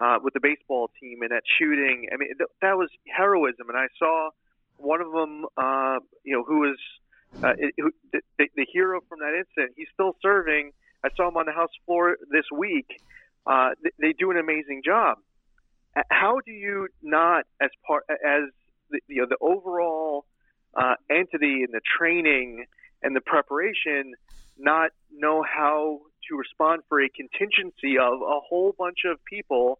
uh, 0.00 0.18
with 0.22 0.34
the 0.34 0.40
baseball 0.40 0.90
team 1.00 1.22
and 1.22 1.30
that 1.30 1.42
shooting. 1.58 2.08
I 2.12 2.16
mean, 2.16 2.28
th- 2.36 2.50
that 2.62 2.76
was 2.76 2.90
heroism. 3.06 3.68
And 3.68 3.76
I 3.78 3.88
saw 3.98 4.30
one 4.76 5.00
of 5.00 5.12
them, 5.12 5.46
uh, 5.56 5.98
you 6.24 6.34
know, 6.34 6.44
who 6.44 6.60
was 6.60 6.78
uh, 7.42 7.54
who, 7.76 7.90
the, 8.12 8.48
the 8.56 8.66
hero 8.72 9.00
from 9.08 9.20
that 9.20 9.34
incident. 9.38 9.74
He's 9.76 9.88
still 9.92 10.16
serving. 10.22 10.72
I 11.04 11.08
saw 11.16 11.28
him 11.28 11.36
on 11.36 11.46
the 11.46 11.52
House 11.52 11.70
floor 11.86 12.16
this 12.30 12.44
week 12.52 13.00
uh, 13.46 13.70
they 13.98 14.12
do 14.12 14.30
an 14.30 14.36
amazing 14.36 14.82
job. 14.84 15.18
How 16.10 16.40
do 16.44 16.52
you 16.52 16.88
not, 17.02 17.44
as 17.60 17.70
part 17.86 18.04
as 18.10 18.44
the, 18.90 19.00
you 19.08 19.22
know, 19.22 19.26
the 19.28 19.38
overall 19.40 20.24
uh, 20.74 20.94
entity 21.10 21.64
and 21.64 21.72
the 21.72 21.80
training 21.98 22.66
and 23.02 23.16
the 23.16 23.20
preparation, 23.20 24.14
not 24.58 24.90
know 25.12 25.42
how 25.42 26.00
to 26.30 26.36
respond 26.36 26.82
for 26.88 27.02
a 27.02 27.08
contingency 27.08 27.98
of 27.98 28.14
a 28.22 28.40
whole 28.40 28.74
bunch 28.78 28.98
of 29.04 29.22
people 29.24 29.78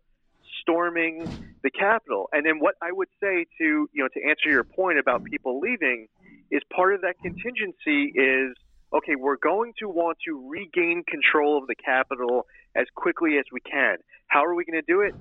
storming 0.61 1.25
the 1.63 1.71
Capitol? 1.71 2.29
And 2.33 2.45
then 2.45 2.61
what 2.61 2.75
I 2.83 2.93
would 2.93 3.09
say 3.23 3.47
to 3.59 3.89
you 3.93 4.03
know 4.03 4.09
to 4.09 4.29
answer 4.29 4.51
your 4.51 4.65
point 4.65 4.99
about 4.99 5.25
people 5.25 5.61
leaving 5.61 6.09
is 6.51 6.61
part 6.75 6.95
of 6.95 7.03
that 7.03 7.15
contingency 7.23 8.13
is 8.15 8.57
okay, 8.93 9.15
we're 9.15 9.37
going 9.37 9.73
to 9.79 9.89
want 9.89 10.19
to 10.27 10.49
regain 10.51 11.05
control 11.07 11.57
of 11.57 11.67
the 11.69 11.77
Capitol 11.77 12.47
as 12.75 12.87
quickly 12.97 13.39
as 13.39 13.45
we 13.53 13.61
can. 13.61 13.97
How 14.27 14.45
are 14.45 14.55
we 14.55 14.65
going 14.65 14.81
to 14.81 14.93
do 14.93 15.03
it? 15.03 15.15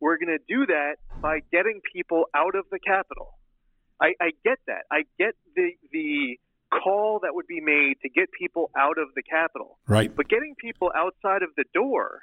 We're 0.00 0.16
going 0.16 0.36
to 0.38 0.44
do 0.46 0.66
that 0.66 0.96
by 1.20 1.40
getting 1.50 1.80
people 1.92 2.26
out 2.34 2.54
of 2.54 2.66
the 2.70 2.78
Capitol. 2.78 3.34
I, 4.00 4.14
I 4.20 4.30
get 4.44 4.58
that. 4.66 4.84
I 4.90 5.04
get 5.18 5.34
the 5.54 5.70
the 5.90 6.38
call 6.72 7.20
that 7.22 7.34
would 7.34 7.46
be 7.46 7.60
made 7.60 7.94
to 8.02 8.08
get 8.08 8.30
people 8.32 8.70
out 8.76 8.98
of 8.98 9.08
the 9.14 9.22
Capitol. 9.22 9.78
Right. 9.86 10.14
But 10.14 10.28
getting 10.28 10.54
people 10.58 10.90
outside 10.94 11.42
of 11.42 11.50
the 11.56 11.64
door 11.74 12.22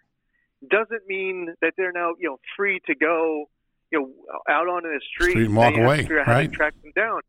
doesn't 0.70 1.08
mean 1.08 1.54
that 1.62 1.74
they're 1.78 1.92
now 1.92 2.14
you 2.20 2.30
know 2.30 2.38
free 2.56 2.80
to 2.88 2.96
go 2.96 3.50
you 3.92 4.00
know 4.00 4.12
out 4.50 4.68
onto 4.68 4.90
the 4.90 5.02
street, 5.14 5.32
street 5.32 5.46
and 5.48 5.56
walk 5.56 5.76
away. 5.76 5.98
Figure 5.98 6.20
out 6.20 6.28
right. 6.28 6.46
how 6.46 6.52
to 6.52 6.56
track 6.56 6.74
them 6.82 6.92
down. 6.96 7.22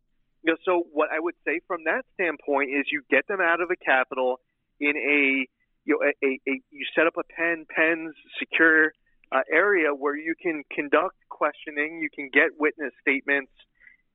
You 0.42 0.52
know, 0.52 0.56
so 0.64 0.85
what 0.92 1.09
I 1.11 1.21
would 1.21 1.35
say 1.47 1.61
from 1.66 1.85
that 1.85 2.04
standpoint 2.14 2.71
is 2.71 2.85
you 2.92 3.02
get 3.11 3.26
them 3.28 3.40
out 3.40 3.61
of 3.61 3.68
the 3.68 3.76
Capitol 3.76 4.40
in 4.80 4.97
a 4.97 5.47
you 5.85 5.99
know 5.99 6.00
a, 6.04 6.26
a, 6.26 6.40
a 6.49 6.61
you 6.71 6.87
set 6.94 7.06
up 7.06 7.14
a 7.16 7.25
pen 7.25 7.66
pens 7.75 8.14
secure 8.38 8.92
uh, 9.33 9.40
area 9.50 9.88
where 9.94 10.16
you 10.16 10.35
can 10.40 10.62
conduct 10.71 11.16
questioning, 11.28 12.00
you 12.00 12.09
can 12.14 12.30
get 12.33 12.59
witness 12.59 12.92
statements. 13.00 13.52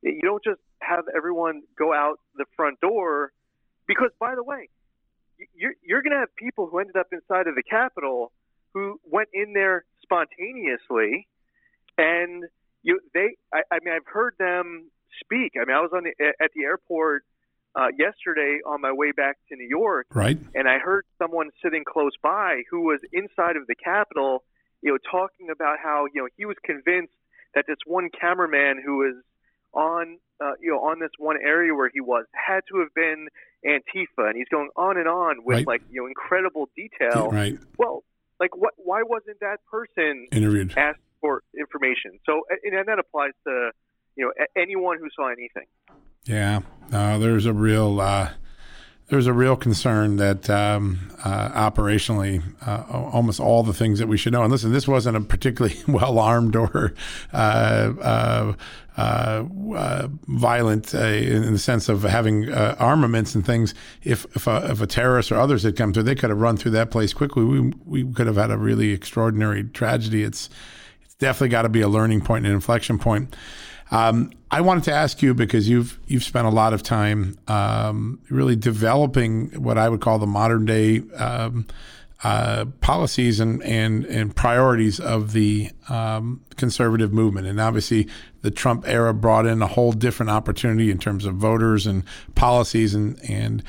You 0.02 0.22
don't 0.22 0.44
just 0.44 0.62
have 0.82 1.06
everyone 1.16 1.62
go 1.78 1.94
out 1.94 2.20
the 2.36 2.46
front 2.56 2.80
door 2.82 3.32
because 3.88 4.12
by 4.20 4.36
the 4.36 4.44
way, 4.44 4.70
you're 5.56 5.74
you're 5.84 6.02
going 6.02 6.14
to 6.14 6.20
have 6.20 6.36
people 6.36 6.68
who 6.68 6.80
ended 6.80 6.96
up 6.96 7.08
inside 7.12 7.48
of 7.48 7.56
the 7.56 7.64
Capitol 7.64 8.32
who 8.74 9.00
went 9.10 9.30
in 9.34 9.54
there 9.54 9.84
spontaneously, 10.02 11.28
and 11.98 12.46
you 12.84 13.00
they 13.14 13.36
I, 13.54 13.62
I 13.72 13.80
mean 13.84 13.94
I've 13.94 14.06
heard 14.06 14.36
them 14.40 14.90
speak. 15.24 15.54
I 15.62 15.66
mean 15.66 15.76
I 15.76 15.82
was 15.82 15.92
on 15.94 16.04
the 16.04 16.34
at 16.42 16.52
the 16.56 16.64
airport 16.64 17.24
uh, 17.76 17.88
yesterday 17.98 18.60
on 18.66 18.82
my 18.82 18.92
way 18.92 19.12
back 19.12 19.38
to 19.50 19.56
New 19.56 19.68
York, 19.68 20.08
Right. 20.14 20.38
and 20.56 20.68
I 20.68 20.80
heard 20.80 21.06
someone 21.18 21.50
sitting 21.64 21.84
close 21.86 22.14
by 22.22 22.64
who 22.70 22.82
was 22.82 23.00
inside 23.14 23.56
of 23.58 23.68
the 23.68 23.76
Capitol, 23.76 24.44
you 24.82 24.92
know, 24.92 24.98
talking 25.12 25.50
about 25.52 25.78
how 25.82 26.06
you 26.14 26.22
know 26.22 26.28
he 26.38 26.46
was 26.46 26.58
convinced 26.64 27.14
that 27.56 27.66
this 27.68 27.78
one 27.86 28.10
cameraman 28.10 28.82
who 28.84 28.98
was 28.98 29.16
on 29.74 30.18
uh, 30.42 30.54
you 30.62 30.72
know 30.72 30.80
on 30.80 31.00
this 31.00 31.12
one 31.18 31.38
area 31.38 31.74
where 31.74 31.90
he 31.94 32.02
was 32.02 32.26
had 32.34 32.62
to 32.72 32.80
have 32.80 32.94
been 32.94 33.28
Antifa, 33.66 34.28
and 34.30 34.36
he's 34.36 34.48
going 34.50 34.70
on 34.76 34.98
and 34.98 35.08
on 35.08 35.44
with 35.44 35.58
Right. 35.58 35.68
like 35.68 35.82
you 35.90 36.02
know 36.02 36.08
incredible 36.08 36.70
detail. 36.76 37.30
Right. 37.32 37.58
Well, 37.78 38.04
like 38.40 38.56
what? 38.56 38.74
Why 38.78 39.04
wasn't 39.04 39.40
that 39.42 39.58
person 39.70 40.28
Interviewed. 40.32 40.74
asked 40.78 41.00
for 41.22 41.44
information? 41.58 42.20
So, 42.26 42.44
and 42.64 42.74
and 42.74 42.88
that 42.88 43.00
applies 43.00 43.32
to 43.46 43.72
you 44.16 44.26
know 44.26 44.32
anyone 44.56 44.98
who 45.00 45.10
saw 45.16 45.28
anything. 45.30 45.66
Yeah, 46.26 46.62
uh, 46.94 47.18
there's 47.18 47.46
a 47.46 47.54
real 47.54 48.00
uh, 48.00 48.30
there's 49.10 49.26
a 49.26 49.34
real 49.34 49.56
concern 49.56 50.18
that 50.18 50.50
um, 50.50 51.10
uh, 51.24 51.50
operationally, 51.50 52.44
uh, 52.66 52.84
almost 52.92 53.40
all 53.40 53.64
the 53.64 53.74
things 53.74 53.98
that 54.00 54.08
we 54.08 54.18
should 54.18 54.34
know. 54.34 54.44
And 54.44 54.52
listen, 54.52 54.72
this 54.72 54.88
wasn't 54.88 55.18
a 55.18 55.22
particularly 55.22 55.78
well 55.88 56.20
armed 56.20 56.56
or 56.56 56.94
uh, 57.34 57.36
uh, 58.02 58.54
uh, 58.98 59.46
uh, 59.76 60.08
violent 60.28 60.94
in 60.94 61.54
the 61.54 61.60
sense 61.60 61.90
of 61.90 62.04
having 62.04 62.54
armaments 62.54 63.34
and 63.34 63.44
things. 63.44 63.74
If 64.04 64.26
if 64.36 64.46
a, 64.46 64.70
if 64.72 64.82
a 64.82 64.88
terrorist 64.88 65.32
or 65.32 65.40
others 65.40 65.64
had 65.64 65.76
come 65.76 65.92
through, 65.92 66.04
they 66.04 66.16
could 66.16 66.30
have 66.30 66.40
run 66.40 66.58
through 66.58 66.72
that 66.72 66.92
place 66.92 67.14
quickly. 67.14 67.44
We 67.44 67.74
we 67.86 68.14
could 68.14 68.28
have 68.28 68.38
had 68.38 68.52
a 68.52 68.58
really 68.58 68.92
extraordinary 68.92 69.64
tragedy. 69.64 70.24
It's 70.24 70.50
it's 71.04 71.16
definitely 71.16 71.50
got 71.50 71.64
to 71.64 71.70
be 71.70 71.82
a 71.82 71.90
learning 71.90 72.22
point 72.22 72.46
and 72.46 72.52
an 72.52 72.56
inflection 72.56 73.00
point. 73.00 73.36
Um, 73.92 74.32
I 74.52 74.62
wanted 74.62 74.84
to 74.86 74.94
ask 74.94 75.22
you 75.22 75.34
because 75.34 75.70
you've 75.70 76.00
you've 76.08 76.24
spent 76.24 76.48
a 76.48 76.52
lot 76.52 76.74
of 76.74 76.84
time 76.84 77.38
um, 77.48 78.20
really 78.30 78.56
developing 78.56 79.50
what 79.62 79.78
I 79.78 79.90
would 79.90 80.02
call 80.02 80.20
the 80.20 80.28
modern 80.28 80.66
day 80.66 81.02
um, 81.16 81.66
uh, 82.24 82.66
policies 82.82 83.40
and, 83.40 83.64
and 83.64 84.06
and 84.06 84.36
priorities 84.36 85.00
of 85.00 85.34
the 85.34 85.72
um, 85.88 86.42
conservative 86.56 87.14
movement, 87.14 87.48
and 87.48 87.60
obviously 87.60 88.08
the 88.42 88.52
Trump 88.52 88.88
era 88.88 89.14
brought 89.14 89.46
in 89.46 89.62
a 89.62 89.68
whole 89.68 89.92
different 89.92 90.30
opportunity 90.30 90.92
in 90.92 90.98
terms 90.98 91.26
of 91.26 91.36
voters 91.36 91.88
and 91.88 92.04
policies. 92.36 92.94
And 92.94 93.20
and 93.30 93.64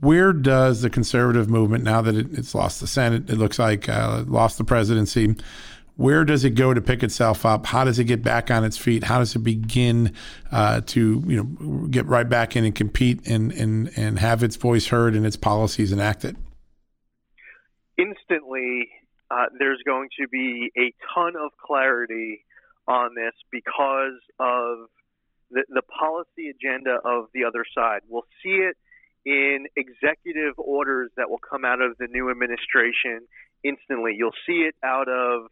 where 0.00 0.32
does 0.32 0.82
the 0.82 0.90
conservative 0.90 1.48
movement 1.48 1.82
now 1.82 2.02
that 2.02 2.14
it, 2.14 2.26
it's 2.32 2.54
lost 2.54 2.80
the 2.80 2.86
Senate, 2.86 3.28
it 3.28 3.36
looks 3.36 3.58
like 3.58 3.88
uh, 3.88 4.24
lost 4.26 4.58
the 4.58 4.64
presidency 4.64 5.34
where 5.96 6.24
does 6.24 6.44
it 6.44 6.50
go 6.50 6.74
to 6.74 6.80
pick 6.80 7.02
itself 7.02 7.46
up? 7.46 7.66
How 7.66 7.84
does 7.84 7.98
it 7.98 8.04
get 8.04 8.22
back 8.22 8.50
on 8.50 8.64
its 8.64 8.76
feet? 8.76 9.04
How 9.04 9.18
does 9.18 9.34
it 9.34 9.40
begin 9.40 10.12
uh, 10.52 10.82
to 10.86 11.22
you 11.26 11.36
know 11.36 11.88
get 11.88 12.06
right 12.06 12.28
back 12.28 12.54
in 12.54 12.64
and 12.64 12.74
compete 12.74 13.26
and, 13.26 13.52
and 13.52 13.90
and 13.96 14.18
have 14.18 14.42
its 14.42 14.56
voice 14.56 14.86
heard 14.86 15.14
and 15.14 15.26
its 15.26 15.36
policies 15.36 15.92
enacted? 15.92 16.36
Instantly, 17.96 18.90
uh, 19.30 19.46
there's 19.58 19.80
going 19.86 20.10
to 20.20 20.28
be 20.28 20.70
a 20.76 20.92
ton 21.14 21.32
of 21.36 21.52
clarity 21.56 22.44
on 22.86 23.14
this 23.14 23.32
because 23.50 24.20
of 24.38 24.88
the, 25.50 25.64
the 25.68 25.82
policy 25.82 26.50
agenda 26.50 26.98
of 27.04 27.26
the 27.32 27.44
other 27.44 27.64
side. 27.74 28.00
We'll 28.08 28.26
see 28.42 28.60
it 28.68 28.76
in 29.24 29.66
executive 29.76 30.54
orders 30.58 31.10
that 31.16 31.30
will 31.30 31.40
come 31.40 31.64
out 31.64 31.80
of 31.80 31.96
the 31.98 32.06
new 32.06 32.30
administration 32.30 33.26
instantly. 33.64 34.14
You'll 34.16 34.36
see 34.46 34.68
it 34.68 34.74
out 34.84 35.08
of 35.08 35.48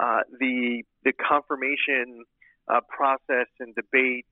uh, 0.00 0.20
the 0.38 0.82
the 1.04 1.12
confirmation 1.12 2.24
uh, 2.68 2.80
process 2.88 3.48
and 3.60 3.74
debate. 3.74 4.26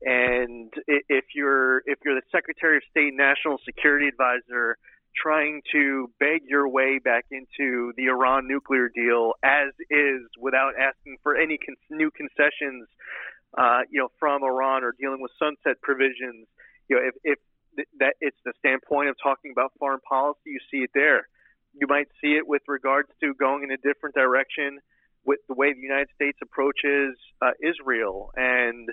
And 0.00 0.72
if 0.86 1.24
you're 1.34 1.78
if 1.86 1.98
you're 2.04 2.14
the 2.14 2.26
Secretary 2.30 2.76
of 2.76 2.82
State, 2.90 3.14
National 3.14 3.58
Security 3.64 4.06
Advisor, 4.06 4.78
trying 5.20 5.62
to 5.72 6.10
beg 6.20 6.42
your 6.46 6.68
way 6.68 6.98
back 6.98 7.26
into 7.30 7.92
the 7.96 8.06
Iran 8.06 8.46
nuclear 8.46 8.88
deal 8.88 9.32
as 9.42 9.72
is, 9.90 10.22
without 10.40 10.74
asking 10.78 11.16
for 11.22 11.36
any 11.36 11.58
con- 11.58 11.74
new 11.90 12.10
concessions, 12.10 12.86
uh, 13.56 13.80
you 13.90 13.98
know, 13.98 14.08
from 14.20 14.44
Iran 14.44 14.84
or 14.84 14.94
dealing 14.98 15.20
with 15.20 15.32
sunset 15.38 15.82
provisions, 15.82 16.46
you 16.88 16.96
know, 16.96 17.02
if, 17.02 17.14
if 17.24 17.38
th- 17.74 17.88
that 17.98 18.14
it's 18.20 18.38
the 18.44 18.52
standpoint 18.60 19.08
of 19.08 19.16
talking 19.20 19.50
about 19.50 19.72
foreign 19.80 20.00
policy, 20.08 20.46
you 20.46 20.60
see 20.70 20.78
it 20.78 20.90
there. 20.94 21.26
You 21.74 21.88
might 21.88 22.08
see 22.20 22.34
it 22.34 22.46
with 22.46 22.62
regards 22.68 23.08
to 23.20 23.34
going 23.34 23.64
in 23.64 23.70
a 23.72 23.76
different 23.76 24.14
direction 24.14 24.78
with 25.28 25.40
the 25.46 25.54
way 25.54 25.74
the 25.74 25.80
United 25.80 26.08
States 26.14 26.38
approaches 26.40 27.14
uh, 27.42 27.50
Israel 27.60 28.30
and 28.34 28.88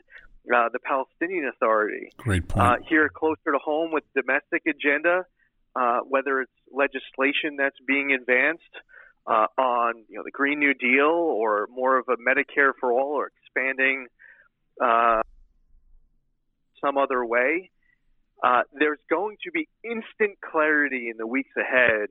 uh, 0.54 0.68
the 0.74 0.80
Palestinian 0.80 1.48
Authority. 1.48 2.10
Great 2.18 2.46
point. 2.50 2.62
Uh, 2.62 2.76
here 2.90 3.08
closer 3.08 3.54
to 3.54 3.58
home 3.58 3.94
with 3.94 4.04
domestic 4.14 4.64
agenda, 4.68 5.26
uh, 5.78 6.00
whether 6.02 6.42
it's 6.42 6.52
legislation 6.70 7.56
that's 7.58 7.78
being 7.88 8.12
advanced 8.12 8.76
uh, 9.26 9.48
on 9.58 10.04
you 10.10 10.18
know 10.18 10.24
the 10.26 10.32
Green 10.32 10.60
New 10.60 10.74
Deal 10.74 11.08
or 11.10 11.68
more 11.72 11.98
of 11.98 12.06
a 12.10 12.18
Medicare 12.18 12.74
for 12.82 12.92
all 12.92 13.14
or 13.14 13.32
expanding 13.40 14.08
uh, 14.84 15.22
some 16.84 16.98
other 16.98 17.26
way. 17.26 17.72
Uh, 18.44 18.64
there's 18.78 19.00
going 19.10 19.38
to 19.46 19.52
be 19.52 19.70
instant 19.86 20.38
clarity 20.42 21.08
in 21.10 21.16
the 21.18 21.26
weeks 21.26 21.56
ahead 21.58 22.10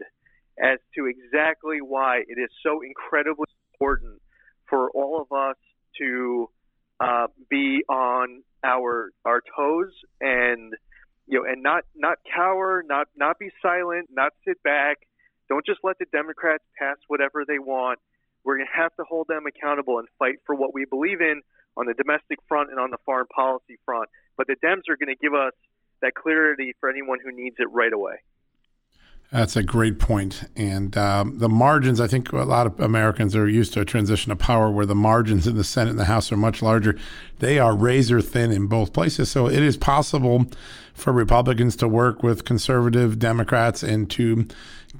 as 0.58 0.78
to 0.96 1.06
exactly 1.06 1.78
why 1.82 2.22
it 2.26 2.38
is 2.40 2.48
so 2.62 2.80
incredibly 2.80 3.46
important 3.74 4.20
for 4.68 4.90
all 4.90 5.20
of 5.20 5.36
us 5.36 5.56
to 5.98 6.48
uh, 7.00 7.26
be 7.50 7.82
on 7.88 8.42
our 8.62 9.10
our 9.24 9.42
toes 9.56 9.92
and 10.20 10.74
you 11.26 11.38
know 11.38 11.44
and 11.50 11.62
not 11.62 11.84
not 11.94 12.18
cower, 12.34 12.82
not 12.86 13.08
not 13.16 13.38
be 13.38 13.50
silent, 13.62 14.08
not 14.12 14.32
sit 14.46 14.62
back. 14.62 14.98
Don't 15.48 15.66
just 15.66 15.80
let 15.82 15.98
the 15.98 16.06
Democrats 16.10 16.64
pass 16.78 16.96
whatever 17.08 17.44
they 17.46 17.58
want. 17.58 17.98
We're 18.44 18.56
going 18.56 18.66
to 18.66 18.82
have 18.82 18.94
to 18.96 19.04
hold 19.04 19.28
them 19.28 19.44
accountable 19.46 19.98
and 19.98 20.08
fight 20.18 20.36
for 20.46 20.54
what 20.54 20.72
we 20.72 20.84
believe 20.84 21.20
in 21.20 21.42
on 21.76 21.86
the 21.86 21.94
domestic 21.94 22.38
front 22.48 22.70
and 22.70 22.78
on 22.78 22.90
the 22.90 22.98
foreign 23.04 23.26
policy 23.26 23.78
front. 23.84 24.08
But 24.36 24.46
the 24.46 24.56
Dems 24.56 24.88
are 24.88 24.96
going 24.96 25.14
to 25.14 25.20
give 25.20 25.34
us 25.34 25.52
that 26.02 26.14
clarity 26.14 26.74
for 26.80 26.88
anyone 26.88 27.18
who 27.22 27.32
needs 27.32 27.56
it 27.58 27.68
right 27.72 27.92
away. 27.92 28.16
That's 29.32 29.56
a 29.56 29.64
great 29.64 29.98
point. 29.98 30.44
And 30.54 30.96
um, 30.96 31.38
the 31.38 31.48
margins, 31.48 32.00
I 32.00 32.06
think 32.06 32.30
a 32.32 32.36
lot 32.38 32.66
of 32.68 32.78
Americans 32.78 33.34
are 33.34 33.48
used 33.48 33.72
to 33.72 33.80
a 33.80 33.84
transition 33.84 34.30
of 34.30 34.38
power 34.38 34.70
where 34.70 34.86
the 34.86 34.94
margins 34.94 35.46
in 35.46 35.56
the 35.56 35.64
Senate 35.64 35.90
and 35.90 35.98
the 35.98 36.04
House 36.04 36.30
are 36.30 36.36
much 36.36 36.62
larger. 36.62 36.96
They 37.40 37.58
are 37.58 37.74
razor 37.74 38.20
thin 38.20 38.52
in 38.52 38.68
both 38.68 38.92
places. 38.92 39.30
So 39.30 39.48
it 39.48 39.62
is 39.62 39.76
possible 39.76 40.46
for 40.92 41.12
Republicans 41.12 41.74
to 41.76 41.88
work 41.88 42.22
with 42.22 42.44
conservative 42.44 43.18
Democrats 43.18 43.82
and 43.82 44.08
to 44.12 44.46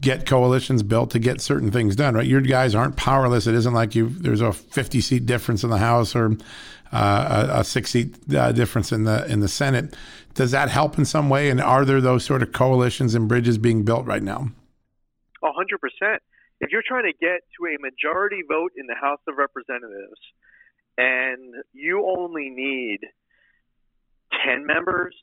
get 0.01 0.27
coalitions 0.27 0.83
built 0.83 1.11
to 1.11 1.19
get 1.19 1.41
certain 1.41 1.71
things 1.71 1.97
done, 1.97 2.15
right? 2.15 2.27
Your 2.27 2.41
guys 2.41 2.75
aren't 2.75 2.97
powerless. 2.97 3.47
It 3.47 3.55
isn't 3.55 3.75
like 3.75 3.95
you 3.95 4.09
there's 4.09 4.41
a 4.41 4.53
50 4.53 5.01
seat 5.01 5.27
difference 5.27 5.65
in 5.65 5.71
the 5.71 5.79
House 5.79 6.15
or 6.15 6.37
uh, 6.93 7.49
a, 7.51 7.61
a 7.61 7.65
six 7.65 7.91
seat 7.91 8.17
uh, 8.35 8.53
difference 8.53 8.93
in 8.93 9.05
the 9.05 9.25
in 9.27 9.41
the 9.41 9.49
Senate. 9.49 9.95
Does 10.35 10.51
that 10.51 10.69
help 10.69 10.99
in 10.99 11.05
some 11.05 11.29
way? 11.29 11.51
And 11.51 11.61
are 11.61 11.85
there 11.85 12.01
those 12.01 12.25
sort 12.25 12.43
of 12.43 12.53
coalitions 12.53 13.15
and 13.15 13.29
bridges 13.29 13.59
being 13.59 13.85
built 13.85 14.07
right 14.07 14.23
now? 14.23 14.49
A 15.43 15.53
hundred 15.53 15.81
percent. 15.81 16.23
If 16.61 16.71
you're 16.71 16.85
trying 16.87 17.05
to 17.05 17.13
get 17.13 17.41
to 17.59 17.67
a 17.67 17.81
majority 17.81 18.43
vote 18.49 18.73
in 18.77 18.87
the 18.87 18.95
House 18.95 19.21
of 19.29 19.35
Representatives, 19.37 20.21
and 20.97 21.55
you 21.73 22.07
only 22.07 22.51
need 22.51 23.01
ten 24.45 24.67
members 24.67 25.15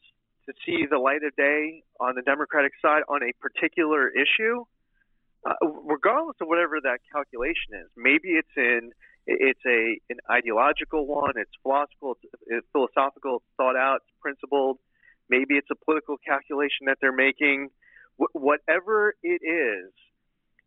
to 0.45 0.53
see 0.65 0.86
the 0.89 0.98
light 0.98 1.24
of 1.24 1.36
day 1.36 1.83
on 2.00 2.15
the 2.15 2.21
Democratic 2.21 2.74
side 2.81 3.03
on 3.07 3.21
a 3.24 3.31
particular 3.39 4.10
issue, 4.10 4.63
uh, 5.45 5.53
regardless 5.86 6.36
of 6.41 6.48
whatever 6.48 6.79
that 6.81 7.00
calculation 7.12 7.74
is. 7.74 7.89
Maybe 7.95 8.29
it's 8.29 8.55
in 8.55 8.91
it's 9.27 9.62
a 9.65 10.00
an 10.10 10.17
ideological 10.29 11.05
one, 11.05 11.33
it's 11.36 11.51
philosophical, 11.62 12.17
it's, 12.24 12.33
it's 12.48 12.67
philosophical, 12.74 13.38
it's 13.38 13.45
thought 13.57 13.75
out, 13.75 14.01
it's 14.03 14.13
principled. 14.21 14.77
Maybe 15.29 15.55
it's 15.55 15.69
a 15.71 15.75
political 15.86 16.17
calculation 16.17 16.88
that 16.88 16.98
they're 17.00 17.15
making. 17.15 17.69
Wh- 18.17 18.36
whatever 18.36 19.13
it 19.24 19.41
is, 19.45 19.93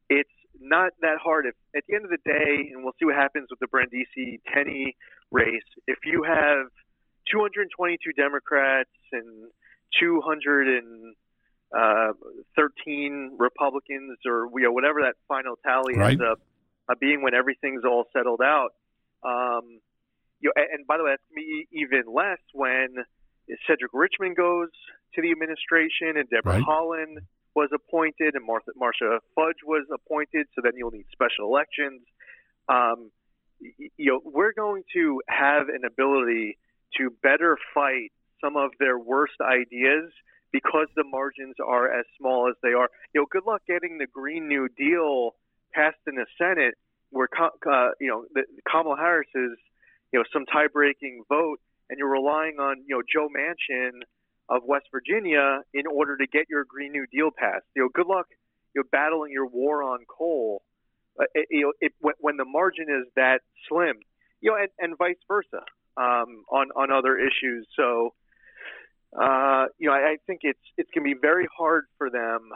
it's 0.08 0.30
not 0.60 0.92
that 1.02 1.18
hard. 1.22 1.46
If 1.46 1.54
at 1.76 1.82
the 1.88 1.96
end 1.96 2.04
of 2.04 2.10
the 2.10 2.22
day, 2.24 2.70
and 2.72 2.84
we'll 2.84 2.94
see 2.98 3.06
what 3.06 3.16
happens 3.16 3.48
with 3.50 3.58
the 3.58 3.66
Brindisi 3.66 4.40
Tenney 4.54 4.96
race, 5.30 5.66
if 5.86 5.98
you 6.04 6.22
have 6.22 6.68
222 7.30 8.12
Democrats 8.12 8.90
and 9.12 9.50
213 10.00 11.14
uh, 11.76 13.36
Republicans, 13.38 14.18
or 14.26 14.48
you 14.54 14.62
know, 14.64 14.72
whatever 14.72 15.02
that 15.02 15.14
final 15.28 15.56
tally 15.64 15.94
right. 15.96 16.12
ends 16.12 16.22
up 16.22 16.40
uh, 16.88 16.94
being 17.00 17.22
when 17.22 17.34
everything's 17.34 17.84
all 17.84 18.04
settled 18.12 18.40
out. 18.42 18.74
Um, 19.22 19.80
you 20.40 20.52
know, 20.54 20.62
and, 20.72 20.86
by 20.86 20.98
the 20.98 21.04
way, 21.04 21.10
that's 21.12 21.22
be 21.34 21.66
even 21.72 22.04
less 22.12 22.38
when 22.52 22.96
Cedric 23.66 23.92
Richmond 23.92 24.36
goes 24.36 24.68
to 25.14 25.22
the 25.22 25.30
administration 25.30 26.16
and 26.16 26.28
Deborah 26.28 26.54
Right. 26.54 26.64
Haaland 26.64 27.18
was 27.54 27.70
appointed 27.72 28.34
and 28.34 28.44
Martha, 28.44 28.72
Marcia 28.76 29.20
Fudge 29.34 29.62
was 29.64 29.86
appointed. 29.92 30.46
So 30.54 30.60
then 30.62 30.72
you'll 30.76 30.90
need 30.90 31.06
special 31.12 31.46
elections. 31.46 32.02
Um, 32.68 33.10
you 33.60 34.12
know, 34.12 34.20
we're 34.24 34.52
going 34.52 34.82
to 34.94 35.22
have 35.28 35.68
an 35.68 35.84
ability 35.86 36.58
to 36.98 37.10
better 37.22 37.56
fight 37.72 38.12
some 38.44 38.56
of 38.56 38.70
their 38.78 38.98
worst 38.98 39.40
ideas 39.40 40.12
because 40.52 40.86
the 40.94 41.04
margins 41.04 41.56
are 41.64 41.90
as 41.90 42.04
small 42.18 42.48
as 42.48 42.54
they 42.62 42.72
are. 42.72 42.88
You 43.12 43.22
know, 43.22 43.26
good 43.30 43.44
luck 43.46 43.62
getting 43.66 43.98
the 43.98 44.06
Green 44.06 44.48
New 44.48 44.68
Deal 44.76 45.34
passed 45.72 45.98
in 46.06 46.14
the 46.14 46.26
Senate, 46.38 46.74
where 47.10 47.28
uh, 47.40 47.90
you 48.00 48.08
know 48.08 48.24
the, 48.34 48.42
Kamala 48.70 48.96
Harris 48.96 49.28
is 49.34 49.58
you 50.12 50.18
know 50.18 50.24
some 50.32 50.44
tie-breaking 50.46 51.24
vote, 51.28 51.60
and 51.88 51.98
you're 51.98 52.10
relying 52.10 52.58
on 52.58 52.84
you 52.86 52.96
know 52.96 53.02
Joe 53.02 53.28
Manchin 53.28 54.02
of 54.48 54.62
West 54.64 54.86
Virginia 54.92 55.60
in 55.72 55.86
order 55.86 56.16
to 56.16 56.26
get 56.26 56.48
your 56.48 56.64
Green 56.64 56.92
New 56.92 57.06
Deal 57.10 57.30
passed. 57.36 57.64
You 57.74 57.82
know, 57.82 57.88
good 57.92 58.06
luck 58.06 58.26
you 58.74 58.82
know 58.82 58.88
battling 58.92 59.32
your 59.32 59.46
war 59.46 59.82
on 59.82 60.00
coal. 60.06 60.62
Uh, 61.18 61.24
it, 61.34 61.46
you 61.50 61.62
know, 61.62 61.72
it, 61.80 61.92
when, 62.00 62.14
when 62.18 62.36
the 62.36 62.44
margin 62.44 62.86
is 62.88 63.06
that 63.14 63.40
slim, 63.68 63.96
you 64.40 64.50
know, 64.50 64.56
and, 64.56 64.68
and 64.78 64.98
vice 64.98 65.14
versa 65.28 65.62
um, 65.96 66.44
on 66.50 66.70
on 66.76 66.90
other 66.90 67.16
issues. 67.16 67.66
So, 67.76 68.14
uh, 69.20 69.66
you 69.78 69.88
know, 69.88 69.94
I, 69.94 70.12
I 70.12 70.16
think 70.26 70.40
it's 70.42 70.58
it's 70.76 70.90
going 70.94 71.08
to 71.08 71.14
be 71.14 71.20
very 71.20 71.46
hard 71.56 71.84
for 71.98 72.10
them 72.10 72.50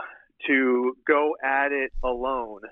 to 0.47 0.97
go 1.07 1.37
at 1.43 1.73
it 1.73 1.93
alone, 2.03 2.63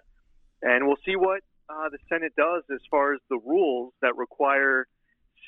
and 0.63 0.87
we'll 0.87 0.99
see 1.05 1.17
what 1.17 1.41
uh, 1.69 1.89
the 1.91 1.99
Senate 2.09 2.33
does 2.37 2.63
as 2.73 2.81
far 2.91 3.15
as 3.15 3.21
the 3.29 3.39
rules 3.45 3.93
that 4.03 4.17
require 4.17 4.87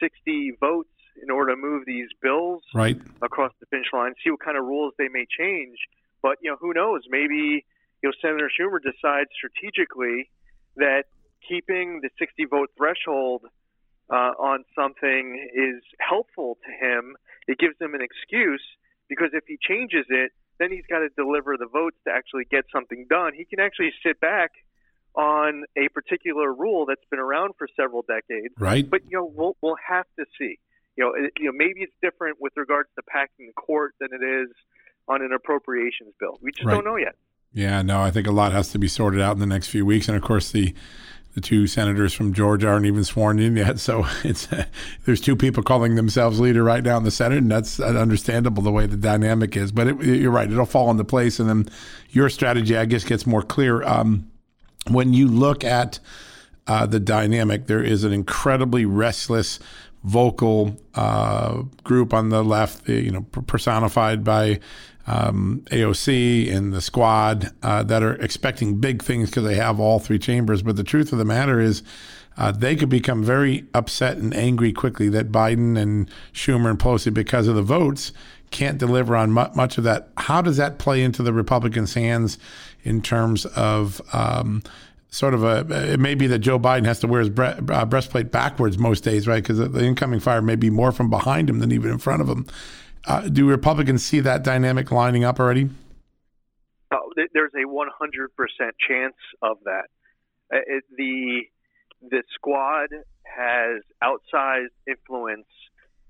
60 0.00 0.52
votes 0.60 0.88
in 1.22 1.30
order 1.30 1.52
to 1.54 1.56
move 1.56 1.84
these 1.86 2.08
bills 2.22 2.62
Right. 2.74 2.96
across 3.22 3.52
the 3.60 3.66
finish 3.66 3.86
line. 3.92 4.14
See 4.22 4.30
what 4.30 4.40
kind 4.40 4.56
of 4.56 4.64
rules 4.64 4.94
they 4.98 5.08
may 5.08 5.26
change. 5.38 5.76
But 6.22 6.38
you 6.42 6.50
know, 6.50 6.56
who 6.60 6.72
knows? 6.72 7.02
Maybe 7.08 7.64
you 8.02 8.08
know 8.08 8.12
Senator 8.22 8.50
Schumer 8.50 8.78
decides 8.82 9.30
strategically 9.36 10.30
that 10.76 11.04
keeping 11.48 12.00
the 12.02 12.10
60 12.18 12.44
vote 12.46 12.70
threshold 12.76 13.42
uh, 14.10 14.32
on 14.38 14.64
something 14.76 15.48
is 15.54 15.82
helpful 15.98 16.58
to 16.64 16.86
him. 16.86 17.16
It 17.48 17.58
gives 17.58 17.74
him 17.80 17.94
an 17.94 18.00
excuse 18.02 18.62
because 19.08 19.30
if 19.32 19.42
he 19.48 19.58
changes 19.60 20.06
it, 20.08 20.30
then 20.60 20.70
he's 20.70 20.84
got 20.88 21.00
to 21.00 21.08
deliver 21.16 21.56
the 21.56 21.66
votes 21.66 21.96
to 22.06 22.12
actually 22.12 22.44
get 22.50 22.64
something 22.72 23.06
done. 23.08 23.32
He 23.34 23.44
can 23.44 23.58
actually 23.58 23.90
sit 24.04 24.20
back 24.20 24.50
on 25.14 25.64
a 25.76 25.88
particular 25.88 26.52
rule 26.52 26.86
that's 26.86 27.04
been 27.10 27.18
around 27.18 27.54
for 27.58 27.66
several 27.74 28.04
decades. 28.06 28.54
Right. 28.58 28.88
But 28.88 29.02
you 29.08 29.18
know, 29.18 29.32
we'll 29.34 29.56
we'll 29.62 29.78
have 29.88 30.06
to 30.18 30.24
see. 30.38 30.58
You 30.96 31.04
know, 31.04 31.12
it, 31.14 31.32
you 31.38 31.46
know, 31.46 31.52
maybe 31.54 31.80
it's 31.80 31.92
different 32.02 32.36
with 32.40 32.52
regards 32.56 32.88
to 32.96 33.02
packing 33.08 33.46
the 33.46 33.52
court 33.52 33.94
than 34.00 34.10
it 34.12 34.24
is 34.24 34.48
on 35.08 35.22
an 35.22 35.32
appropriations 35.32 36.12
bill. 36.20 36.38
We 36.42 36.52
just 36.52 36.66
Right. 36.66 36.74
don't 36.74 36.84
know 36.84 36.96
yet. 36.96 37.14
Yeah, 37.52 37.80
no, 37.82 38.02
I 38.02 38.10
think 38.10 38.26
a 38.26 38.32
lot 38.32 38.52
has 38.52 38.70
to 38.72 38.78
be 38.78 38.88
sorted 38.88 39.20
out 39.20 39.32
in 39.32 39.38
the 39.38 39.46
next 39.46 39.68
few 39.68 39.86
weeks, 39.86 40.06
and 40.06 40.16
of 40.16 40.22
course 40.22 40.50
the 40.52 40.74
the 41.34 41.40
two 41.40 41.66
senators 41.66 42.12
from 42.14 42.32
Georgia 42.32 42.68
aren't 42.68 42.86
even 42.86 43.04
sworn 43.04 43.38
in 43.38 43.56
yet. 43.56 43.78
So 43.78 44.06
it's 44.24 44.48
there's 45.04 45.20
two 45.20 45.36
people 45.36 45.62
calling 45.62 45.94
themselves 45.94 46.40
leader 46.40 46.62
right 46.64 46.82
now 46.82 46.96
in 46.96 47.04
the 47.04 47.10
Senate, 47.10 47.38
and 47.38 47.50
that's 47.50 47.80
understandable 47.80 48.62
the 48.62 48.72
way 48.72 48.86
the 48.86 48.96
dynamic 48.96 49.56
is. 49.56 49.72
But 49.72 49.88
it, 49.88 50.02
you're 50.02 50.30
right; 50.30 50.50
it'll 50.50 50.66
fall 50.66 50.90
into 50.90 51.04
place, 51.04 51.38
and 51.38 51.48
then 51.48 51.68
your 52.10 52.28
strategy, 52.28 52.76
I 52.76 52.84
guess, 52.84 53.04
gets 53.04 53.26
more 53.26 53.42
clear. 53.42 53.82
Um, 53.82 54.30
when 54.88 55.12
you 55.12 55.28
look 55.28 55.64
at 55.64 55.98
uh, 56.66 56.86
the 56.86 57.00
dynamic, 57.00 57.66
there 57.66 57.82
is 57.82 58.04
an 58.04 58.12
incredibly 58.12 58.84
restless, 58.84 59.58
vocal 60.04 60.78
uh, 60.94 61.62
group 61.84 62.14
on 62.14 62.28
the 62.30 62.42
left, 62.42 62.88
you 62.88 63.10
know, 63.10 63.22
personified 63.22 64.24
by 64.24 64.60
um, 65.08 65.62
AOC 65.70 66.54
and 66.54 66.72
the 66.72 66.82
squad 66.82 67.50
uh, 67.62 67.82
that 67.84 68.02
are 68.02 68.14
expecting 68.16 68.78
big 68.78 69.02
things 69.02 69.30
because 69.30 69.44
they 69.44 69.54
have 69.54 69.80
all 69.80 69.98
three 69.98 70.18
chambers. 70.18 70.62
But 70.62 70.76
the 70.76 70.84
truth 70.84 71.12
of 71.12 71.18
the 71.18 71.24
matter 71.24 71.58
is, 71.58 71.82
uh, 72.36 72.52
they 72.52 72.76
could 72.76 72.90
become 72.90 73.24
very 73.24 73.64
upset 73.74 74.18
and 74.18 74.34
angry 74.34 74.72
quickly 74.72 75.08
that 75.08 75.32
Biden 75.32 75.78
and 75.78 76.08
Schumer 76.32 76.70
and 76.70 76.78
Pelosi, 76.78 77.12
because 77.12 77.48
of 77.48 77.56
the 77.56 77.62
votes, 77.62 78.12
can't 78.50 78.78
deliver 78.78 79.16
on 79.16 79.32
mu- 79.32 79.52
much 79.56 79.78
of 79.78 79.84
that. 79.84 80.10
How 80.18 80.42
does 80.42 80.58
that 80.58 80.78
play 80.78 81.02
into 81.02 81.22
the 81.22 81.32
Republicans' 81.32 81.94
hands 81.94 82.38
in 82.84 83.00
terms 83.00 83.46
of 83.46 84.00
um, 84.12 84.62
sort 85.08 85.34
of 85.34 85.42
a? 85.42 85.92
It 85.92 86.00
may 86.00 86.14
be 86.14 86.26
that 86.28 86.40
Joe 86.40 86.58
Biden 86.58 86.84
has 86.84 87.00
to 87.00 87.08
wear 87.08 87.20
his 87.20 87.30
bre- 87.30 87.72
uh, 87.72 87.86
breastplate 87.86 88.30
backwards 88.30 88.78
most 88.78 89.04
days, 89.04 89.26
right? 89.26 89.42
Because 89.42 89.58
the 89.58 89.84
incoming 89.84 90.20
fire 90.20 90.42
may 90.42 90.56
be 90.56 90.70
more 90.70 90.92
from 90.92 91.10
behind 91.10 91.50
him 91.50 91.58
than 91.60 91.72
even 91.72 91.90
in 91.90 91.98
front 91.98 92.22
of 92.22 92.28
him. 92.28 92.46
Uh, 93.08 93.22
do 93.22 93.48
Republicans 93.48 94.04
see 94.04 94.20
that 94.20 94.44
dynamic 94.44 94.92
lining 94.92 95.24
up 95.24 95.40
already? 95.40 95.70
Oh, 96.92 97.10
there's 97.32 97.52
a 97.54 97.66
100% 97.66 98.28
chance 98.86 99.14
of 99.40 99.56
that. 99.64 99.86
Uh, 100.52 100.58
it, 100.66 100.84
the 100.96 101.40
the 102.02 102.22
squad 102.34 102.90
has 103.24 103.82
outsized 104.04 104.68
influence 104.86 105.48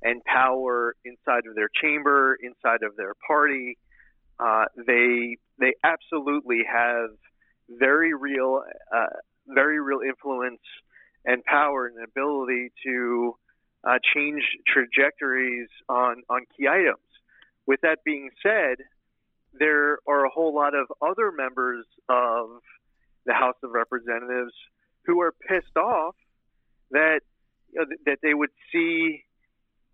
and 0.03 0.23
power 0.25 0.97
inside 1.05 1.47
of 1.49 1.55
their 1.55 1.71
chamber, 1.81 2.37
inside 2.43 2.83
of 2.83 2.97
their 2.97 3.15
party. 3.27 3.79
Uh, 4.41 4.65
they 4.87 5.37
they 5.61 5.75
absolutely 5.85 6.63
have 6.69 7.11
very 7.69 8.13
real 8.13 8.63
uh, 8.93 9.07
very 9.47 9.81
real 9.81 10.01
influence 10.01 10.61
and 11.25 11.45
power 11.45 11.87
and 11.87 12.03
ability 12.03 12.73
to 12.85 13.37
uh, 13.85 13.99
change 14.15 14.43
trajectories 14.67 15.69
on 15.89 16.23
on 16.29 16.45
key 16.57 16.67
items. 16.69 16.99
With 17.67 17.81
that 17.83 17.99
being 18.05 18.31
said, 18.43 18.79
there 19.53 19.99
are 20.07 20.25
a 20.25 20.31
whole 20.31 20.55
lot 20.55 20.75
of 20.75 20.87
other 21.03 21.33
members 21.33 21.85
of 22.09 22.61
the 23.27 23.35
House 23.35 23.57
of 23.63 23.71
Representatives 23.71 24.53
who 25.05 25.21
are 25.21 25.33
pissed 25.33 25.77
off 25.77 26.15
that 26.91 27.21
you 27.73 27.81
know, 27.81 27.87
that 28.07 28.19
they 28.23 28.35
would 28.35 28.51
see 28.73 29.25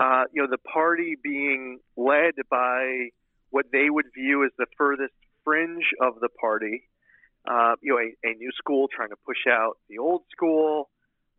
uh, 0.00 0.24
you 0.32 0.42
know 0.42 0.48
the 0.50 0.58
party 0.58 1.16
being 1.22 1.78
led 1.96 2.34
by 2.50 3.08
what 3.50 3.66
they 3.72 3.88
would 3.88 4.06
view 4.14 4.44
as 4.44 4.50
the 4.58 4.66
furthest 4.76 5.14
fringe 5.44 5.84
of 6.00 6.14
the 6.20 6.28
party. 6.28 6.88
Uh, 7.46 7.74
you 7.82 7.92
know, 7.92 7.98
a, 7.98 8.30
a 8.30 8.34
new 8.34 8.50
school 8.56 8.88
trying 8.88 9.10
to 9.10 9.16
push 9.26 9.46
out 9.48 9.76
the 9.90 9.98
old 9.98 10.22
school, 10.32 10.88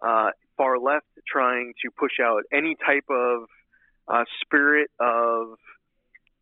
uh, 0.01 0.29
far 0.57 0.79
left 0.79 1.05
trying 1.27 1.73
to 1.83 1.91
push 1.91 2.19
out 2.23 2.43
any 2.53 2.75
type 2.85 3.05
of 3.09 3.43
uh, 4.07 4.23
spirit 4.41 4.89
of 4.99 5.57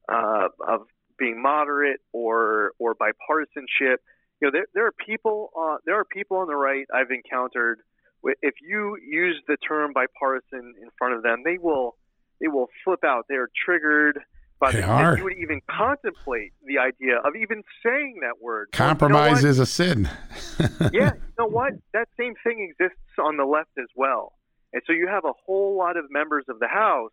uh, 0.09 0.49
of 0.67 0.81
being 1.17 1.41
moderate 1.41 2.01
or 2.11 2.71
or 2.79 2.95
bipartisanship. 2.95 3.97
You 4.41 4.47
know, 4.47 4.51
there, 4.51 4.65
there 4.73 4.87
are 4.87 4.93
people 5.05 5.51
uh, 5.59 5.77
there 5.85 5.99
are 5.99 6.05
people 6.05 6.37
on 6.37 6.47
the 6.47 6.55
right 6.55 6.85
I've 6.93 7.11
encountered. 7.11 7.79
If 8.41 8.55
you 8.61 8.97
use 9.05 9.41
the 9.47 9.57
term 9.57 9.91
bipartisan 9.93 10.75
in 10.81 10.89
front 10.97 11.15
of 11.15 11.23
them, 11.23 11.43
they 11.43 11.57
will 11.57 11.95
they 12.39 12.47
will 12.47 12.67
flip 12.83 13.03
out. 13.03 13.25
They're 13.27 13.49
triggered 13.65 14.19
by 14.63 14.71
They 14.71 14.79
the 14.79 14.87
are. 14.87 15.17
you 15.17 15.25
would 15.25 15.37
even 15.37 15.61
contemplate 15.69 16.53
the 16.65 16.77
idea 16.79 17.17
of 17.17 17.35
even 17.35 17.63
saying 17.83 18.19
that 18.21 18.41
word. 18.41 18.69
Well, 18.71 18.79
you 18.79 18.85
know 18.85 18.89
Compromise 18.89 19.43
is 19.43 19.59
a 19.59 19.65
sin. 19.65 20.09
yeah, 20.93 21.11
you 21.13 21.33
know 21.37 21.47
what? 21.47 21.73
That 21.93 22.07
same 22.17 22.33
thing 22.43 22.71
exists 22.71 22.97
on 23.19 23.35
the 23.37 23.43
left 23.43 23.71
as 23.77 23.89
well. 23.95 24.33
And 24.71 24.81
so 24.87 24.93
you 24.93 25.07
have 25.07 25.25
a 25.25 25.33
whole 25.45 25.77
lot 25.77 25.97
of 25.97 26.05
members 26.09 26.45
of 26.47 26.59
the 26.59 26.67
House 26.67 27.11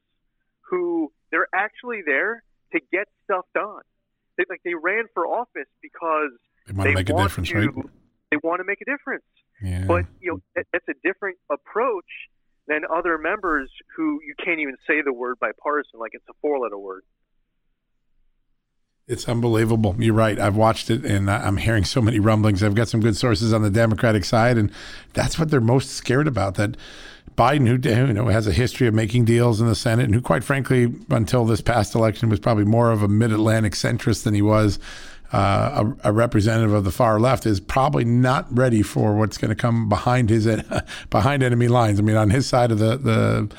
who 0.71 1.13
they're 1.33 1.49
actually 1.53 2.03
there 2.07 2.45
to 2.73 2.81
get 2.93 3.09
stuff 3.25 3.47
done. 3.53 3.83
They 4.39 4.45
like 4.49 4.61
they 4.65 4.75
ran 4.75 5.05
for 5.13 5.27
office 5.27 5.69
because 5.83 6.31
They 6.69 6.73
want 6.73 6.89
to 6.89 6.95
make 6.95 7.11
a 7.11 7.15
difference, 7.15 7.49
to, 7.49 7.59
right? 7.59 7.87
They 8.31 8.37
want 8.45 8.61
to 8.61 8.65
make 8.65 8.81
a 8.81 8.85
difference. 8.85 9.25
Yeah. 9.61 9.85
But 9.87 10.07
you 10.21 10.33
know 10.33 10.41
that, 10.55 10.67
that's 10.73 10.89
a 10.89 10.95
different 11.03 11.39
approach 11.51 12.11
than 12.69 12.83
other 12.95 13.19
members 13.19 13.69
who 13.97 14.21
you 14.25 14.35
can't 14.43 14.61
even 14.61 14.77
say 14.87 15.03
the 15.03 15.13
word 15.13 15.39
bipartisan 15.41 15.99
like 15.99 16.13
it's 16.15 16.29
a 16.31 16.35
four-letter 16.41 16.79
word. 16.79 17.03
It's 19.11 19.29
unbelievable. 19.29 19.97
You're 19.99 20.15
right. 20.15 20.39
I've 20.39 20.55
watched 20.55 20.89
it 20.89 21.05
and 21.05 21.29
I'm 21.29 21.57
hearing 21.57 21.85
so 21.85 22.01
many 22.01 22.21
rumblings. 22.21 22.63
I've 22.63 22.77
got 22.77 22.89
some 22.89 23.01
good 23.01 23.17
sources 23.17 23.53
on 23.53 23.63
the 23.63 23.71
Democratic 23.71 24.25
side, 24.25 24.57
and 24.57 24.71
that's 25.15 25.37
what 25.37 25.51
they're 25.51 25.61
most 25.61 25.91
scared 25.91 26.29
about. 26.29 26.55
That 26.55 26.77
Biden, 27.37 27.67
who 27.67 28.07
you 28.07 28.13
know 28.13 28.29
has 28.29 28.47
a 28.47 28.53
history 28.53 28.87
of 28.87 28.95
making 28.95 29.25
deals 29.25 29.61
in 29.61 29.67
the 29.67 29.75
Senate, 29.75 30.05
and 30.05 30.15
who, 30.15 30.21
quite 30.21 30.45
frankly, 30.45 30.95
until 31.11 31.45
this 31.45 31.61
past 31.61 31.97
election, 31.97 32.29
was 32.29 32.39
probably 32.39 32.65
more 32.65 32.93
of 32.93 33.03
a 33.03 33.09
Mid-Atlantic 33.09 33.73
centrist 33.73 34.23
than 34.23 34.33
he 34.33 34.43
was 34.43 34.79
uh, 35.33 35.93
a, 36.05 36.11
a, 36.11 36.13
representative 36.13 36.73
of 36.73 36.85
the 36.85 36.91
far 36.91 37.21
left, 37.21 37.47
is 37.47 37.61
probably 37.61 38.05
not 38.05 38.47
ready 38.57 38.83
for 38.83 39.15
what's 39.17 39.39
going 39.39 39.49
to 39.49 39.55
come 39.55 39.89
behind 39.89 40.29
his 40.29 40.49
behind 41.11 41.43
enemy 41.43 41.69
lines. 41.69 41.99
I 41.99 42.03
mean, 42.03 42.17
on 42.17 42.31
his 42.31 42.47
side 42.47 42.71
of 42.73 42.79
the 42.79 42.97
the 42.97 43.51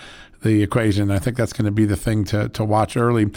the 0.42 0.64
equation. 0.64 1.12
I 1.12 1.20
think 1.20 1.38
that's 1.38 1.54
going 1.54 1.66
to 1.66 1.72
be 1.72 1.86
the 1.86 1.96
thing 1.96 2.24
to, 2.26 2.50
to 2.50 2.64
watch 2.64 2.98
early. 2.98 3.30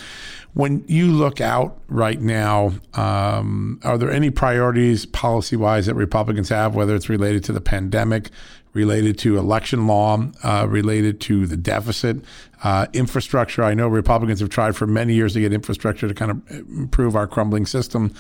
When 0.55 0.85
you 0.87 1.11
look 1.11 1.41
out 1.41 1.79
right 1.89 2.21
now, 2.21 2.75
um, 2.95 3.81
are 3.83 3.99
there 3.99 4.11
any 4.11 4.31
priorities 4.31 5.05
policy 5.07 5.57
wise 5.57 5.87
that 5.87 5.95
Republicans 5.95 6.49
have, 6.49 6.75
whether 6.75 6.95
it's 6.95 7.09
related 7.09 7.45
to 7.45 7.53
the 7.53 7.61
pandemic, 7.61 8.31
related 8.73 9.19
to 9.19 9.39
election 9.39 9.87
law, 9.87 10.25
uh, 10.43 10.67
related 10.69 11.21
to 11.23 11.47
the 11.47 11.57
deficit, 11.57 12.25
uh, 12.63 12.87
infrastructure? 12.93 13.63
I 13.63 13.75
know 13.75 13.89
Republicans 13.89 14.41
have 14.41 14.49
tried 14.49 14.77
for 14.77 14.87
many 14.87 15.15
years 15.15 15.35
to 15.35 15.41
get 15.41 15.53
infrastructure 15.53 16.09
to 16.09 16.15
kind 16.15 16.31
of 16.31 16.51
improve 16.51 17.17
our 17.17 17.27
crumbling 17.27 17.67
system. 17.67 18.15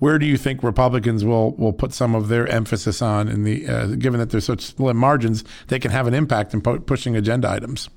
Where 0.00 0.18
do 0.18 0.26
you 0.26 0.36
think 0.36 0.62
Republicans 0.62 1.24
will 1.24 1.52
will 1.52 1.72
put 1.72 1.92
some 1.92 2.16
of 2.16 2.28
their 2.28 2.48
emphasis 2.48 3.00
on 3.00 3.28
in 3.28 3.44
the 3.44 3.66
uh, 3.68 3.86
given 3.86 4.18
that 4.18 4.30
there's 4.30 4.44
such 4.44 4.62
slim 4.62 4.96
margins, 4.96 5.44
they 5.68 5.78
can 5.78 5.92
have 5.92 6.08
an 6.08 6.14
impact 6.14 6.52
in 6.52 6.60
po- 6.60 6.80
pushing 6.80 7.14
agenda 7.14 7.48
items? 7.48 7.88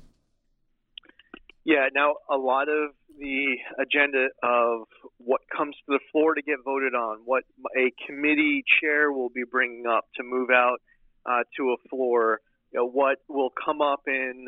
Yeah, 1.68 1.88
now 1.94 2.14
a 2.30 2.38
lot 2.38 2.70
of 2.70 2.92
the 3.18 3.56
agenda 3.78 4.28
of 4.42 4.88
what 5.18 5.42
comes 5.54 5.76
to 5.76 5.98
the 5.98 6.00
floor 6.10 6.34
to 6.34 6.40
get 6.40 6.64
voted 6.64 6.94
on, 6.94 7.18
what 7.26 7.44
a 7.76 7.92
committee 8.06 8.64
chair 8.80 9.12
will 9.12 9.28
be 9.28 9.42
bringing 9.44 9.84
up 9.86 10.06
to 10.16 10.22
move 10.22 10.48
out 10.48 10.78
uh, 11.26 11.42
to 11.58 11.76
a 11.76 11.88
floor, 11.90 12.40
you 12.72 12.80
know, 12.80 12.88
what 12.88 13.18
will 13.28 13.50
come 13.50 13.82
up 13.82 14.00
in 14.06 14.46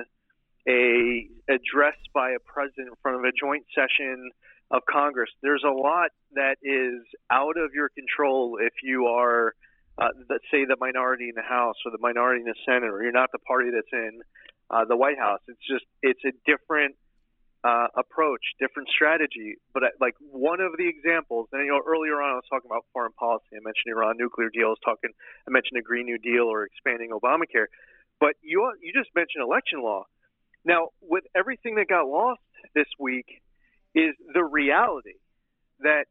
a 0.67 1.29
address 1.53 1.99
by 2.15 2.31
a 2.31 2.39
president 2.39 2.89
in 2.89 2.95
front 3.03 3.19
of 3.19 3.25
a 3.25 3.33
joint 3.39 3.67
session 3.75 4.31
of 4.71 4.81
Congress. 4.91 5.29
There's 5.43 5.65
a 5.67 5.77
lot 5.77 6.13
that 6.37 6.57
is 6.63 7.05
out 7.31 7.59
of 7.59 7.75
your 7.75 7.91
control 7.91 8.57
if 8.63 8.73
you 8.83 9.09
are, 9.09 9.53
uh, 9.99 10.09
let's 10.31 10.45
say, 10.51 10.65
the 10.65 10.79
minority 10.81 11.29
in 11.29 11.35
the 11.37 11.47
House 11.47 11.77
or 11.85 11.93
the 11.93 12.01
minority 12.01 12.41
in 12.41 12.47
the 12.47 12.57
Senate, 12.65 12.89
or 12.89 13.03
you're 13.03 13.13
not 13.13 13.29
the 13.31 13.41
party 13.41 13.69
that's 13.69 13.93
in 13.93 14.23
uh, 14.71 14.87
the 14.87 14.97
White 14.97 15.19
House. 15.19 15.41
It's 15.49 15.61
just 15.69 15.85
it's 16.01 16.25
a 16.25 16.33
different 16.47 16.97
uh, 17.63 17.89
approach, 17.97 18.41
different 18.59 18.89
strategy. 18.89 19.57
But 19.75 19.85
uh, 19.85 19.87
like 20.01 20.15
one 20.21 20.61
of 20.61 20.73
the 20.79 20.89
examples, 20.89 21.49
and 21.53 21.65
you 21.65 21.71
know, 21.73 21.81
earlier 21.87 22.21
on 22.23 22.33
I 22.33 22.35
was 22.35 22.45
talking 22.49 22.71
about 22.71 22.87
foreign 22.93 23.13
policy. 23.13 23.53
I 23.53 23.61
mentioned 23.61 23.93
Iran 23.93 24.17
nuclear 24.19 24.49
deal. 24.49 24.67
I 24.67 24.71
was 24.71 24.85
talking, 24.85 25.11
I 25.47 25.51
mentioned 25.51 25.79
a 25.79 25.83
Green 25.83 26.07
New 26.07 26.19
Deal 26.19 26.45
or 26.45 26.65
expanding 26.65 27.11
Obamacare. 27.11 27.67
But 28.19 28.35
you 28.43 28.73
you 28.81 28.93
just 28.93 29.11
mentioned 29.15 29.43
election 29.43 29.83
law. 29.83 30.05
Now, 30.65 30.89
with 31.01 31.25
everything 31.35 31.77
that 31.77 31.89
got 31.89 32.07
lost 32.07 32.41
this 32.75 32.89
week, 32.99 33.27
is 33.95 34.15
the 34.33 34.45
reality 34.45 35.19
that 35.81 36.05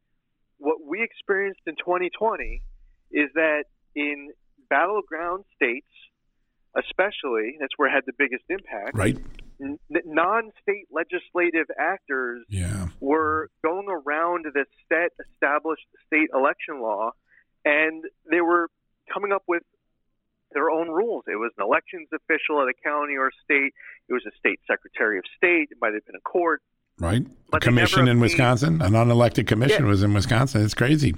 what 0.58 0.78
we 0.84 1.02
experienced 1.02 1.60
in 1.66 1.74
2020 1.76 2.62
is 3.12 3.30
that 3.34 3.64
in 3.94 4.30
battleground 4.68 5.44
states, 5.56 5.86
especially, 6.76 7.56
that's 7.58 7.72
where 7.76 7.88
it 7.88 7.92
had 7.92 8.04
the 8.06 8.12
biggest 8.18 8.44
impact. 8.50 8.96
Right 8.96 9.16
non-state 9.90 10.86
legislative 10.90 11.66
actors 11.78 12.44
yeah. 12.48 12.88
were 13.00 13.50
going 13.62 13.88
around 13.88 14.46
the 14.52 14.64
set 14.88 15.12
established 15.32 15.86
state 16.06 16.30
election 16.34 16.80
law, 16.80 17.10
and 17.64 18.04
they 18.30 18.40
were 18.40 18.68
coming 19.12 19.32
up 19.32 19.42
with 19.46 19.62
their 20.52 20.70
own 20.70 20.88
rules. 20.88 21.24
It 21.28 21.36
was 21.36 21.52
an 21.58 21.64
elections 21.64 22.08
official 22.12 22.60
at 22.62 22.68
a 22.68 22.74
county 22.84 23.16
or 23.16 23.30
state. 23.44 23.72
It 24.08 24.12
was 24.12 24.22
a 24.26 24.36
state 24.38 24.60
secretary 24.66 25.18
of 25.18 25.24
state. 25.36 25.68
It 25.70 25.78
might 25.80 25.94
have 25.94 26.04
been 26.06 26.16
a 26.16 26.28
court. 26.28 26.62
Right. 26.98 27.26
A 27.52 27.60
commission 27.60 28.08
in 28.08 28.20
Wisconsin, 28.20 28.82
an 28.82 28.92
unelected 28.92 29.46
commission 29.46 29.84
yeah. 29.84 29.90
was 29.90 30.02
in 30.02 30.12
Wisconsin. 30.12 30.62
It's 30.62 30.74
crazy. 30.74 31.14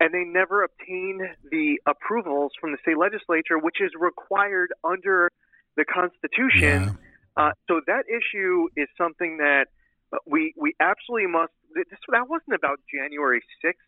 And 0.00 0.12
they 0.12 0.24
never 0.24 0.62
obtained 0.62 1.22
the 1.50 1.80
approvals 1.86 2.52
from 2.60 2.72
the 2.72 2.78
state 2.82 2.98
legislature, 2.98 3.58
which 3.58 3.76
is 3.80 3.92
required 3.98 4.72
under 4.84 5.30
the 5.76 5.84
Constitution. 5.84 6.82
Yeah 6.82 6.92
uh, 7.36 7.52
so 7.68 7.80
that 7.86 8.04
issue 8.08 8.68
is 8.76 8.88
something 8.96 9.38
that 9.38 9.66
we 10.26 10.54
we 10.56 10.74
absolutely 10.80 11.28
must. 11.28 11.52
This, 11.74 11.84
that 12.10 12.28
wasn't 12.28 12.54
about 12.54 12.80
January 12.92 13.42
sixth. 13.62 13.84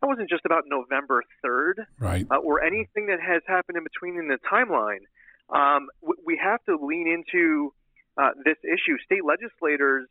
That 0.00 0.08
wasn't 0.08 0.28
just 0.28 0.44
about 0.44 0.64
November 0.66 1.22
third, 1.42 1.86
right? 1.98 2.26
Uh, 2.30 2.36
or 2.36 2.62
anything 2.62 3.06
that 3.06 3.20
has 3.20 3.42
happened 3.46 3.78
in 3.78 3.84
between 3.84 4.18
in 4.18 4.28
the 4.28 4.38
timeline. 4.50 5.06
Um, 5.50 5.88
we, 6.00 6.14
we 6.26 6.40
have 6.42 6.62
to 6.64 6.76
lean 6.76 7.08
into 7.08 7.72
uh, 8.16 8.30
this 8.44 8.56
issue. 8.64 8.98
State 9.04 9.24
legislators 9.24 10.08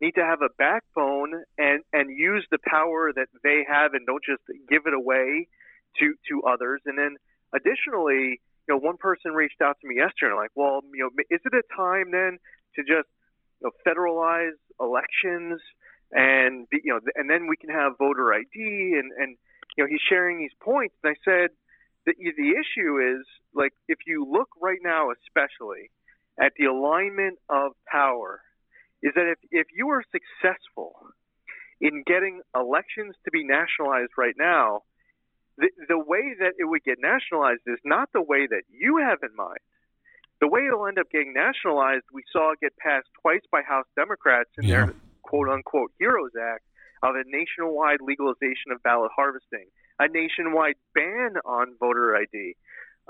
need 0.00 0.12
to 0.16 0.24
have 0.24 0.42
a 0.42 0.48
backbone 0.58 1.44
and 1.58 1.82
and 1.92 2.10
use 2.16 2.46
the 2.50 2.58
power 2.64 3.12
that 3.14 3.28
they 3.42 3.64
have, 3.68 3.94
and 3.94 4.06
don't 4.06 4.24
just 4.24 4.42
give 4.68 4.82
it 4.86 4.94
away 4.94 5.48
to 5.98 6.14
to 6.28 6.42
others. 6.42 6.80
And 6.86 6.98
then 6.98 7.16
additionally, 7.54 8.40
you 8.68 8.74
know, 8.74 8.78
one 8.78 8.96
person 8.96 9.32
reached 9.32 9.60
out 9.60 9.76
to 9.80 9.88
me 9.88 9.96
yesterday, 9.96 10.34
like, 10.34 10.50
well, 10.54 10.82
you 10.94 11.02
know, 11.02 11.10
is 11.30 11.40
it 11.44 11.52
a 11.52 11.62
time 11.76 12.12
then 12.12 12.38
to 12.76 12.82
just 12.82 13.08
you 13.60 13.68
know, 13.68 13.70
federalize 13.86 14.58
elections 14.80 15.60
and 16.12 16.68
be, 16.68 16.80
you 16.84 16.92
know, 16.92 17.00
and 17.16 17.28
then 17.28 17.48
we 17.48 17.56
can 17.56 17.70
have 17.70 17.98
voter 17.98 18.32
ID 18.32 18.44
and 18.54 19.12
and 19.18 19.36
you 19.76 19.84
know, 19.84 19.88
he's 19.88 20.00
sharing 20.08 20.38
these 20.38 20.52
points, 20.60 20.94
and 21.02 21.14
I 21.16 21.16
said 21.24 21.50
the 22.06 22.12
the 22.16 22.50
issue 22.50 23.18
is 23.18 23.26
like 23.54 23.72
if 23.88 23.98
you 24.06 24.26
look 24.30 24.48
right 24.60 24.80
now, 24.82 25.08
especially 25.10 25.90
at 26.40 26.52
the 26.58 26.66
alignment 26.66 27.38
of 27.48 27.72
power, 27.90 28.40
is 29.02 29.12
that 29.14 29.26
if 29.26 29.38
if 29.50 29.66
you 29.74 29.88
are 29.90 30.02
successful 30.12 30.94
in 31.80 32.04
getting 32.06 32.42
elections 32.54 33.14
to 33.24 33.30
be 33.30 33.44
nationalized 33.44 34.12
right 34.16 34.36
now, 34.38 34.82
the, 35.58 35.68
the 35.88 35.98
way 35.98 36.34
that 36.38 36.54
it 36.58 36.64
would 36.64 36.82
get 36.84 36.98
nationalized 37.00 37.62
is 37.66 37.78
not 37.84 38.08
the 38.12 38.22
way 38.22 38.46
that 38.46 38.62
you 38.68 38.98
have 38.98 39.18
in 39.22 39.34
mind. 39.36 39.60
The 40.40 40.48
way 40.48 40.66
it'll 40.66 40.86
end 40.86 40.98
up 40.98 41.10
getting 41.10 41.32
nationalized, 41.32 42.04
we 42.12 42.24
saw 42.32 42.52
it 42.52 42.60
get 42.60 42.76
passed 42.76 43.06
twice 43.20 43.42
by 43.50 43.62
House 43.62 43.86
Democrats 43.94 44.50
in 44.58 44.64
yeah. 44.64 44.86
their 44.86 44.94
quote 45.22 45.48
unquote 45.48 45.92
HEROES 46.00 46.32
Act 46.40 46.64
of 47.02 47.14
a 47.14 47.22
nationwide 47.26 48.00
legalization 48.00 48.72
of 48.72 48.82
ballot 48.82 49.10
harvesting, 49.14 49.66
a 49.98 50.08
nationwide 50.08 50.76
ban 50.94 51.34
on 51.44 51.74
voter 51.78 52.16
ID. 52.16 52.56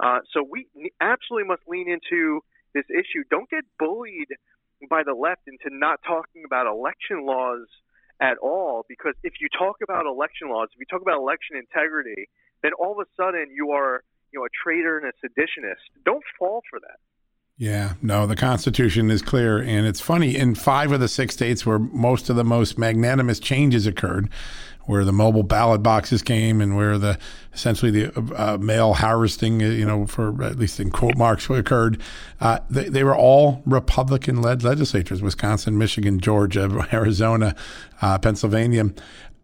Uh, 0.03 0.21
so 0.33 0.43
we 0.49 0.67
absolutely 1.01 1.49
must 1.49 1.63
lean 1.67 1.89
into 1.89 2.41
this 2.75 2.85
issue. 2.91 3.25
Don't 3.31 3.49
get 3.51 3.65
bullied 3.79 4.29
by 4.89 5.03
the 5.05 5.15
left 5.15 5.43
into 5.47 5.69
not 5.71 6.01
talking 6.07 6.45
about 6.45 6.67
election 6.67 7.25
laws 7.27 7.67
at 8.23 8.39
all 8.39 8.87
because 8.89 9.15
if 9.25 9.35
you 9.41 9.49
talk 9.59 9.77
about 9.83 10.07
election 10.07 10.49
laws, 10.49 10.69
if 10.73 10.79
you 10.79 10.87
talk 10.87 11.03
about 11.03 11.19
election 11.19 11.57
integrity, 11.57 12.29
then 12.63 12.71
all 12.79 12.93
of 12.93 12.99
a 12.99 13.11
sudden 13.21 13.49
you 13.53 13.73
are, 13.73 14.03
you 14.33 14.39
know, 14.39 14.47
a 14.47 14.55
traitor 14.65 14.97
and 14.97 15.07
a 15.11 15.27
seditionist. 15.27 15.83
Don't 16.05 16.23
fall 16.39 16.63
for 16.71 16.79
that. 16.81 16.99
Yeah, 17.59 17.95
no, 18.01 18.27
the 18.27 18.37
Constitution 18.37 19.11
is 19.11 19.23
clear. 19.23 19.59
And 19.59 19.87
it's 19.87 20.01
funny, 20.01 20.37
in 20.37 20.55
five 20.55 20.91
of 20.91 21.01
the 21.01 21.09
six 21.09 21.35
states 21.35 21.67
where 21.67 21.79
most 21.79 22.31
of 22.31 22.37
the 22.37 22.45
most 22.45 22.79
magnanimous 22.79 23.39
changes 23.39 23.87
occurred, 23.87 24.31
where 24.87 25.05
the 25.05 25.13
mobile 25.13 25.43
ballot 25.43 25.83
boxes 25.83 26.23
came 26.23 26.61
and 26.61 26.77
where 26.77 26.99
the 26.99 27.19
essentially 27.53 27.91
the 27.91 28.35
uh, 28.37 28.59
mail 28.59 28.95
harvesting, 28.95 29.63
uh, 29.63 29.67
you 29.67 29.87
know, 29.87 30.07
for 30.07 30.43
at 30.43 30.59
least 30.59 30.81
in 30.81 30.91
quote 30.91 31.17
marks 31.17 31.49
occurred, 31.51 32.01
uh, 32.41 32.59
they, 32.71 32.89
they, 32.89 33.05
were 33.05 33.17
all 33.17 33.63
Republican 33.67 34.41
led 34.41 34.63
legislatures 34.63 35.23
Wisconsin, 35.23 35.79
Michigan, 35.79 36.19
Georgia, 36.19 36.87
Arizona, 36.93 37.55
uh, 38.01 38.19
Pennsylvania. 38.19 38.91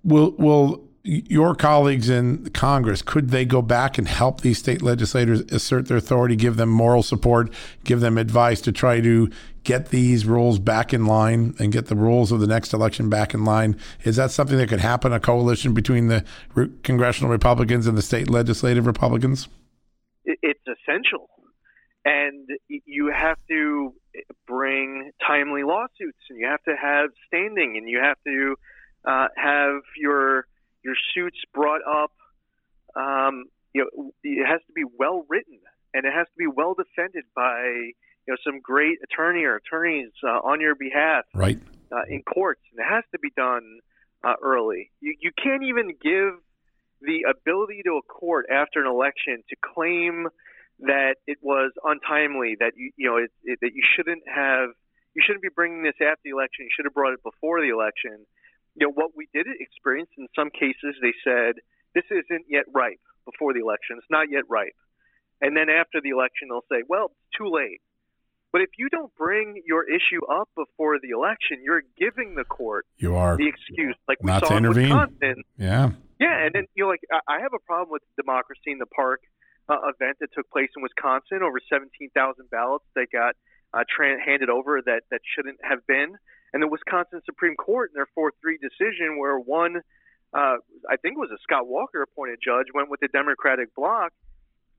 Will, 0.04 0.32
will 0.32 0.88
your 1.04 1.54
colleagues 1.54 2.10
in 2.10 2.50
Congress, 2.50 3.00
could 3.00 3.30
they 3.30 3.44
go 3.44 3.62
back 3.62 3.96
and 3.96 4.06
help 4.06 4.42
these 4.42 4.58
state 4.58 4.82
legislators 4.82 5.40
assert 5.52 5.86
their 5.86 5.96
authority, 5.96 6.36
give 6.36 6.56
them 6.56 6.68
moral 6.68 7.02
support, 7.02 7.50
give 7.84 8.00
them 8.00 8.18
advice 8.18 8.60
to 8.60 8.72
try 8.72 9.00
to 9.00 9.30
get 9.68 9.90
these 9.90 10.24
rules 10.24 10.58
back 10.58 10.94
in 10.94 11.04
line 11.04 11.54
and 11.58 11.70
get 11.70 11.88
the 11.88 11.94
rules 11.94 12.32
of 12.32 12.40
the 12.40 12.46
next 12.46 12.72
election 12.72 13.10
back 13.10 13.34
in 13.34 13.44
line? 13.44 13.78
Is 14.02 14.16
that 14.16 14.30
something 14.30 14.56
that 14.56 14.70
could 14.70 14.80
happen, 14.80 15.12
a 15.12 15.20
coalition 15.20 15.74
between 15.74 16.08
the 16.08 16.24
congressional 16.82 17.30
Republicans 17.30 17.86
and 17.86 17.96
the 17.96 18.00
state 18.00 18.30
legislative 18.30 18.86
Republicans? 18.86 19.46
It's 20.24 20.64
essential. 20.66 21.28
And 22.06 22.48
you 22.66 23.12
have 23.14 23.36
to 23.50 23.92
bring 24.46 25.10
timely 25.26 25.64
lawsuits, 25.64 26.18
and 26.30 26.38
you 26.40 26.46
have 26.46 26.62
to 26.62 26.74
have 26.74 27.10
standing, 27.26 27.76
and 27.76 27.90
you 27.90 28.00
have 28.02 28.16
to 28.24 28.56
uh, 29.04 29.28
have 29.36 29.82
your 30.00 30.46
your 30.82 30.94
suits 31.14 31.36
brought 31.52 31.82
up. 31.86 32.12
Um, 32.96 33.44
you 33.74 33.82
know, 33.84 34.12
it 34.24 34.46
has 34.46 34.62
to 34.66 34.72
be 34.72 34.84
well 34.98 35.26
written 35.28 35.58
and 35.94 36.04
it 36.04 36.12
has 36.12 36.26
to 36.26 36.36
be 36.38 36.46
well 36.46 36.74
defended 36.74 37.24
by 37.34 37.92
you 38.28 38.34
know 38.34 38.36
some 38.44 38.60
great 38.60 38.98
attorney 39.02 39.44
or 39.44 39.56
attorneys 39.56 40.12
uh, 40.22 40.40
on 40.44 40.60
your 40.60 40.74
behalf, 40.74 41.24
right? 41.34 41.58
Uh, 41.90 42.04
in 42.10 42.22
courts, 42.22 42.60
and 42.70 42.84
it 42.84 42.88
has 42.88 43.04
to 43.12 43.18
be 43.18 43.30
done 43.34 43.80
uh, 44.22 44.34
early. 44.42 44.90
You 45.00 45.14
you 45.18 45.30
can't 45.42 45.62
even 45.64 45.88
give 45.88 46.36
the 47.00 47.24
ability 47.30 47.80
to 47.86 47.96
a 47.96 48.02
court 48.02 48.46
after 48.52 48.80
an 48.80 48.86
election 48.86 49.42
to 49.48 49.56
claim 49.74 50.28
that 50.80 51.16
it 51.26 51.38
was 51.40 51.72
untimely, 51.82 52.56
that 52.60 52.72
you 52.76 52.92
you 52.96 53.08
know 53.08 53.16
it, 53.16 53.30
it, 53.44 53.58
that 53.62 53.72
you 53.74 53.82
shouldn't 53.96 54.22
have 54.28 54.70
you 55.14 55.22
shouldn't 55.24 55.42
be 55.42 55.48
bringing 55.54 55.82
this 55.82 55.96
after 55.96 56.20
the 56.24 56.30
election. 56.30 56.68
You 56.68 56.72
should 56.76 56.84
have 56.84 56.94
brought 56.94 57.14
it 57.14 57.22
before 57.22 57.62
the 57.62 57.72
election. 57.72 58.28
You 58.76 58.88
know 58.88 58.92
what 58.92 59.16
we 59.16 59.26
did 59.32 59.46
experience 59.48 60.10
in 60.18 60.28
some 60.36 60.50
cases. 60.50 61.00
They 61.00 61.16
said 61.24 61.64
this 61.94 62.04
isn't 62.12 62.44
yet 62.46 62.68
ripe 62.74 63.00
before 63.24 63.54
the 63.54 63.60
election. 63.60 63.96
It's 63.96 64.12
not 64.12 64.28
yet 64.28 64.44
ripe, 64.50 64.76
and 65.40 65.56
then 65.56 65.72
after 65.72 66.04
the 66.04 66.10
election 66.10 66.52
they'll 66.52 66.68
say, 66.68 66.84
well, 66.86 67.16
it's 67.24 67.38
too 67.40 67.48
late. 67.48 67.80
But 68.52 68.62
if 68.62 68.70
you 68.78 68.88
don't 68.88 69.14
bring 69.14 69.62
your 69.66 69.84
issue 69.84 70.24
up 70.26 70.48
before 70.56 70.98
the 71.00 71.10
election, 71.10 71.60
you're 71.62 71.82
giving 71.98 72.34
the 72.34 72.44
court 72.44 72.86
you 72.96 73.14
are 73.14 73.36
the 73.36 73.46
excuse, 73.46 73.96
like 74.08 74.18
we 74.22 74.28
not 74.28 74.42
saw 74.42 74.50
to 74.50 74.56
intervene. 74.56 74.90
in 74.90 74.98
Wisconsin. 74.98 75.44
Yeah, 75.58 75.90
yeah, 76.18 76.44
and 76.44 76.54
then 76.54 76.64
you 76.74 76.84
know, 76.84 76.90
like 76.90 77.00
I 77.10 77.40
have 77.40 77.52
a 77.54 77.62
problem 77.66 77.90
with 77.92 78.02
democracy 78.16 78.72
in 78.72 78.78
the 78.78 78.86
park 78.86 79.20
uh, 79.68 79.76
event 79.92 80.16
that 80.20 80.32
took 80.32 80.50
place 80.50 80.70
in 80.76 80.82
Wisconsin. 80.82 81.42
Over 81.42 81.60
17,000 81.68 82.48
ballots 82.50 82.84
that 82.96 83.08
got 83.12 83.36
uh, 83.74 83.84
tra- 83.84 84.16
handed 84.24 84.48
over 84.48 84.80
that 84.80 85.02
that 85.10 85.20
shouldn't 85.36 85.58
have 85.62 85.86
been, 85.86 86.16
and 86.52 86.62
the 86.62 86.68
Wisconsin 86.68 87.20
Supreme 87.26 87.54
Court 87.54 87.90
in 87.92 88.00
their 88.00 88.08
4-3 88.16 88.56
decision, 88.60 89.18
where 89.18 89.38
one, 89.38 89.82
uh, 90.32 90.56
I 90.88 90.96
think 90.96 91.16
it 91.16 91.20
was 91.20 91.30
a 91.30 91.38
Scott 91.42 91.68
Walker 91.68 92.00
appointed 92.00 92.38
judge, 92.42 92.66
went 92.72 92.88
with 92.88 93.00
the 93.00 93.08
Democratic 93.08 93.74
bloc 93.74 94.12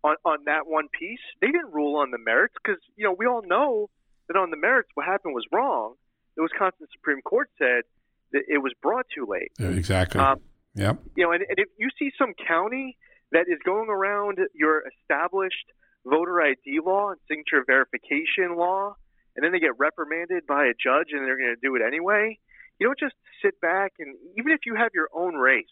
on 0.03 0.15
on 0.25 0.39
that 0.45 0.67
one 0.67 0.87
piece. 0.97 1.19
They 1.41 1.47
didn't 1.47 1.73
rule 1.73 1.97
on 1.97 2.11
the 2.11 2.17
merits 2.17 2.55
because 2.63 2.81
you 2.95 3.05
know 3.05 3.15
we 3.17 3.25
all 3.25 3.41
know 3.45 3.89
that 4.27 4.37
on 4.37 4.51
the 4.51 4.57
merits 4.57 4.89
what 4.93 5.05
happened 5.05 5.33
was 5.33 5.45
wrong. 5.51 5.95
The 6.35 6.43
Wisconsin 6.43 6.87
Supreme 6.93 7.21
Court 7.21 7.49
said 7.57 7.83
that 8.31 8.43
it 8.47 8.59
was 8.59 8.73
brought 8.81 9.05
too 9.13 9.27
late. 9.27 9.51
Exactly. 9.59 10.21
Um, 10.21 10.39
yep. 10.75 10.99
You 11.15 11.25
know, 11.25 11.31
and, 11.31 11.43
and 11.47 11.57
if 11.57 11.67
you 11.77 11.89
see 11.97 12.11
some 12.17 12.33
county 12.47 12.97
that 13.31 13.45
is 13.47 13.57
going 13.65 13.89
around 13.89 14.37
your 14.53 14.83
established 14.87 15.65
voter 16.05 16.41
ID 16.41 16.79
law 16.85 17.11
and 17.11 17.19
signature 17.27 17.63
verification 17.65 18.55
law, 18.55 18.95
and 19.35 19.43
then 19.43 19.51
they 19.51 19.59
get 19.59 19.77
reprimanded 19.77 20.45
by 20.47 20.65
a 20.65 20.73
judge 20.73 21.11
and 21.11 21.25
they're 21.25 21.37
going 21.37 21.55
to 21.55 21.61
do 21.61 21.75
it 21.75 21.81
anyway, 21.85 22.37
you 22.79 22.87
don't 22.87 22.99
just 22.99 23.15
sit 23.43 23.59
back 23.61 23.93
and 23.99 24.15
even 24.37 24.51
if 24.51 24.59
you 24.65 24.75
have 24.75 24.91
your 24.93 25.09
own 25.13 25.35
race 25.35 25.65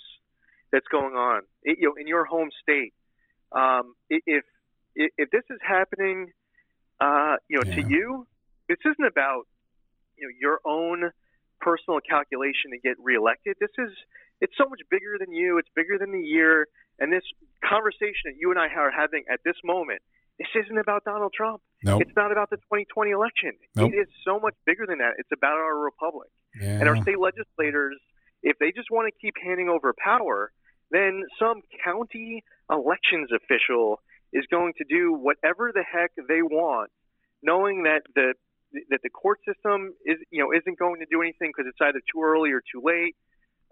that's 0.72 0.88
going 0.92 1.16
on, 1.16 1.42
it, 1.63 1.78
you 1.80 1.88
know, 1.88 1.96
in 2.00 2.08
your 2.08 2.26
home 2.26 2.50
state, 2.62 2.94
um, 3.51 3.93
if 4.10 4.43
if 4.95 5.29
this 5.31 5.43
is 5.49 5.60
happening, 5.62 6.31
uh, 6.99 7.36
you 7.49 7.57
know, 7.60 7.69
Yeah. 7.69 7.75
to 7.75 7.81
you, 7.89 8.27
this 8.67 8.79
isn't 8.86 9.05
about 9.05 9.47
you 10.17 10.27
know 10.27 10.33
your 10.39 10.60
own 10.65 11.12
personal 11.62 11.99
calculation 12.01 12.71
to 12.71 12.77
get 12.79 12.97
reelected. 12.99 13.55
This 13.60 13.69
is 13.77 13.91
it's 14.41 14.53
so 14.57 14.65
much 14.69 14.81
bigger 14.89 15.17
than 15.19 15.31
you. 15.31 15.57
It's 15.57 15.69
bigger 15.75 15.97
than 15.97 16.12
the 16.12 16.21
year. 16.21 16.67
And 16.99 17.12
this 17.13 17.23
conversation 17.63 18.25
that 18.25 18.36
you 18.39 18.49
and 18.51 18.60
I 18.60 18.67
are 18.69 18.91
having 18.91 19.23
at 19.31 19.39
this 19.45 19.55
moment, 19.63 20.01
this 20.39 20.47
isn't 20.55 20.77
about 20.77 21.03
Donald 21.05 21.33
Trump. 21.36 21.62
Nope. 21.83 22.01
It's 22.03 22.15
not 22.15 22.31
about 22.31 22.49
the 22.49 22.57
2020 22.57 23.12
election. 23.12 23.51
Nope. 23.75 23.93
It 23.93 23.97
is 23.97 24.07
so 24.25 24.39
much 24.39 24.53
bigger 24.65 24.86
than 24.88 24.97
that. 24.99 25.13
It's 25.17 25.29
about 25.31 25.57
our 25.57 25.77
republic 25.77 26.29
Yeah. 26.60 26.79
and 26.79 26.89
our 26.89 26.97
state 27.01 27.19
legislators. 27.19 27.97
If 28.43 28.57
they 28.60 28.71
just 28.71 28.89
want 28.91 29.12
to 29.12 29.19
keep 29.19 29.33
handing 29.43 29.69
over 29.69 29.93
power, 29.97 30.51
then 30.91 31.23
some 31.39 31.62
county 31.83 32.43
elections 32.69 33.30
official 33.32 34.01
is 34.34 34.45
going 34.51 34.73
to 34.77 34.86
do 34.88 35.13
whatever 35.13 35.71
the 35.73 35.84
heck 35.84 36.12
they 36.15 36.41
want, 36.41 36.91
knowing 37.41 37.84
that 37.84 38.01
the 38.15 38.34
that 38.89 38.99
the 39.01 39.10
court 39.10 39.39
system 39.47 39.93
is 40.06 40.17
you 40.32 40.43
know 40.43 40.51
isn't 40.51 40.77
going 40.77 40.99
to 40.99 41.08
do 41.10 41.21
anything 41.21 41.51
because 41.56 41.69
it's 41.69 41.80
either 41.82 42.01
too 42.12 42.21
early 42.23 42.51
or 42.51 42.62
too 42.62 42.82
late. 42.84 43.15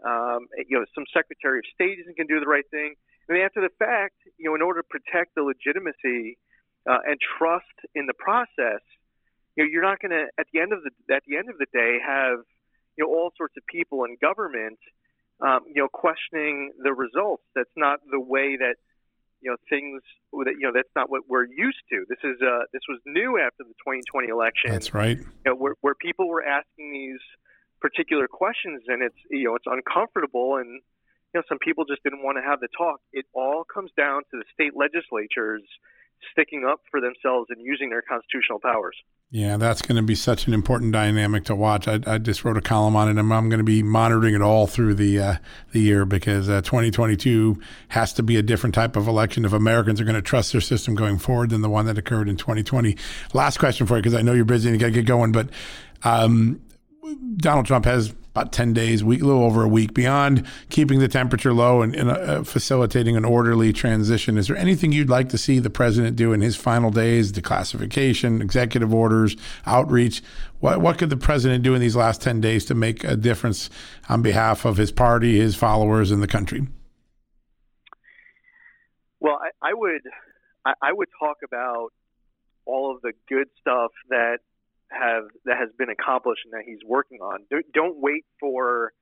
Um, 0.04 0.48
you 0.68 0.78
know, 0.78 0.86
some 0.94 1.06
Secretary 1.14 1.60
of 1.60 1.66
State 1.74 2.00
isn't 2.00 2.16
going 2.18 2.28
to 2.28 2.34
do 2.36 2.40
the 2.40 2.48
right 2.48 2.68
thing, 2.72 2.96
and 3.28 3.38
after 3.40 3.62
the 3.62 3.74
fact, 3.80 4.16
you 4.38 4.48
know, 4.48 4.56
in 4.56 4.62
order 4.62 4.82
to 4.82 4.88
protect 4.88 5.36
the 5.36 5.44
legitimacy 5.44 6.38
uh, 6.88 7.00
and 7.08 7.18
trust 7.20 7.76
in 7.96 8.06
the 8.06 8.14
process, 8.14 8.84
you 9.56 9.64
know, 9.64 9.68
you're 9.72 9.84
not 9.84 10.00
going 10.00 10.12
to 10.12 10.28
at 10.40 10.48
the 10.54 10.60
end 10.60 10.72
of 10.72 10.84
the 10.84 10.92
at 11.14 11.24
the 11.28 11.38
end 11.38 11.50
of 11.50 11.58
the 11.58 11.68
day 11.72 12.00
have 12.00 12.40
you 12.98 13.04
know 13.04 13.12
all 13.12 13.32
sorts 13.36 13.56
of 13.58 13.64
people 13.68 14.04
in 14.04 14.16
government 14.22 14.80
um, 15.42 15.62
you 15.68 15.82
know 15.82 15.88
questioning 15.88 16.72
the 16.82 16.94
results. 16.94 17.44
That's 17.56 17.74
not 17.76 18.00
the 18.10 18.20
way 18.20 18.58
that 18.58 18.76
you 19.42 19.52
know 19.52 19.58
things 19.70 20.02
that 20.34 20.56
you 20.60 20.68
know 20.68 20.72
that's 20.74 20.94
not 20.96 21.10
what 21.10 21.24
we're 21.28 21.46
used 21.46 21.84
to. 21.92 22.06
This 22.10 22.20
is 22.24 22.42
uh, 22.42 22.66
this 22.74 22.82
was 22.88 23.00
new 23.06 23.40
after 23.40 23.64
the 23.64 23.76
2020 23.84 24.28
election. 24.30 24.72
That's 24.72 24.94
right. 24.94 25.18
You 25.18 25.28
know, 25.46 25.56
where 25.56 25.76
where 25.82 25.96
people 25.96 26.28
were 26.28 26.44
asking 26.44 26.92
these 26.92 27.22
particular 27.82 28.28
questions, 28.28 28.84
and 28.88 29.04
it's 29.04 29.18
you 29.30 29.46
know 29.46 29.56
it's 29.56 29.68
uncomfortable, 29.68 30.58
and 30.58 30.82
you 31.34 31.36
know 31.36 31.44
some 31.48 31.60
people 31.60 31.86
just 31.86 32.04
didn't 32.04 32.24
want 32.24 32.38
to 32.38 32.44
have 32.44 32.60
the 32.60 32.70
talk. 32.78 33.00
It 33.14 33.26
all 33.34 33.64
comes 33.64 33.92
down 33.98 34.24
to 34.32 34.38
the 34.38 34.46
state 34.54 34.74
legislatures 34.76 35.64
sticking 36.32 36.66
up 36.70 36.82
for 36.92 37.00
themselves 37.00 37.48
and 37.50 37.64
using 37.66 37.90
their 37.90 38.02
constitutional 38.02 38.60
powers. 38.60 38.96
Yeah, 39.32 39.58
that's 39.58 39.82
going 39.82 39.96
to 39.98 40.04
be 40.04 40.16
such 40.16 40.48
an 40.48 40.54
important 40.54 40.92
dynamic 40.92 41.46
to 41.46 41.56
watch. 41.56 41.88
I, 41.88 42.00
I 42.06 42.18
just 42.18 42.46
wrote 42.46 42.58
a 42.58 42.62
column 42.62 42.96
on 42.96 43.08
it, 43.08 43.12
and 43.12 43.20
I'm 43.20 43.50
going 43.50 43.58
to 43.60 43.64
be 43.64 43.84
monitoring 43.84 44.36
it 44.36 44.42
all 44.42 44.68
through 44.68 44.96
the 44.96 45.20
uh, 45.20 45.36
the 45.72 45.80
year 45.80 46.06
because 46.06 46.48
uh, 46.50 46.62
2022 46.62 47.60
has 47.90 48.14
to 48.14 48.24
be 48.24 48.38
a 48.38 48.42
different 48.42 48.76
type 48.76 48.96
of 48.96 49.08
election 49.08 49.46
if 49.46 49.54
Americans 49.54 50.00
are 50.00 50.06
going 50.06 50.16
to 50.16 50.22
trust 50.22 50.52
their 50.52 50.62
system 50.62 50.96
going 50.96 51.18
forward 51.18 51.50
than 51.50 51.62
the 51.62 51.70
one 51.70 51.86
that 51.86 51.98
occurred 51.98 52.30
in 52.30 52.38
2020. 52.38 52.96
Last 53.34 53.58
question 53.58 53.88
for 53.88 53.96
you, 53.96 54.04
because 54.04 54.18
I 54.18 54.22
know 54.22 54.34
you're 54.34 54.46
busy 54.46 54.70
and 54.70 54.76
you 54.76 54.80
got 54.80 54.94
to 54.94 55.00
get 55.00 55.06
going, 55.06 55.32
but 55.32 55.50
um, 56.04 56.62
Donald 57.38 57.66
Trump 57.66 57.86
has 57.86 58.14
about 58.36 58.52
10 58.52 58.74
days, 58.74 59.02
week, 59.02 59.22
a 59.22 59.26
little 59.26 59.44
over 59.44 59.64
a 59.64 59.68
week 59.68 59.94
beyond 59.94 60.46
keeping 60.70 61.00
the 61.00 61.08
temperature 61.08 61.54
low 61.54 61.82
and, 61.82 61.96
and 61.96 62.12
uh, 62.12 62.44
facilitating 62.44 63.16
an 63.16 63.24
orderly 63.24 63.72
transition. 63.72 64.38
Is 64.38 64.48
there 64.48 64.58
anything 64.58 64.92
you'd 64.92 65.10
like 65.10 65.30
to 65.30 65.38
see 65.38 65.60
the 65.60 65.70
president 65.70 66.18
do 66.18 66.34
in 66.34 66.42
his 66.42 66.58
final 66.58 66.92
days, 66.92 67.32
declassification, 67.32 68.42
executive 68.42 68.94
orders, 68.94 69.38
outreach? 69.66 70.22
What, 70.60 70.82
what 70.82 70.98
could 70.98 71.10
the 71.10 71.16
president 71.16 71.64
do 71.64 71.76
in 71.76 71.80
these 71.80 71.96
last 71.96 72.22
10 72.22 72.42
days 72.42 72.66
to 72.66 72.76
make 72.76 73.06
a 73.06 73.16
difference 73.16 73.70
on 74.10 74.22
behalf 74.22 74.66
of 74.66 74.76
his 74.76 74.92
party, 74.92 75.40
his 75.40 75.56
followers, 75.56 76.12
and 76.12 76.22
the 76.22 76.28
country? 76.28 76.68
Well, 79.22 79.40
I, 79.42 79.70
I 79.70 79.74
would 79.74 80.02
I, 80.66 80.74
I 80.82 80.92
would 80.92 81.08
talk 81.18 81.38
about 81.46 81.94
all 82.66 82.94
of 82.94 83.02
the 83.02 83.14
good 83.30 83.48
stuff 83.62 83.92
that 84.10 84.40
have 84.90 85.24
that 85.46 85.58
has 85.58 85.70
been 85.78 85.90
accomplished 85.90 86.42
and 86.46 86.54
that 86.54 86.64
he's 86.66 86.84
working 86.86 87.20
on. 87.22 87.46
Don't- 87.74 87.98
wait 87.98 88.26
for 88.40 88.94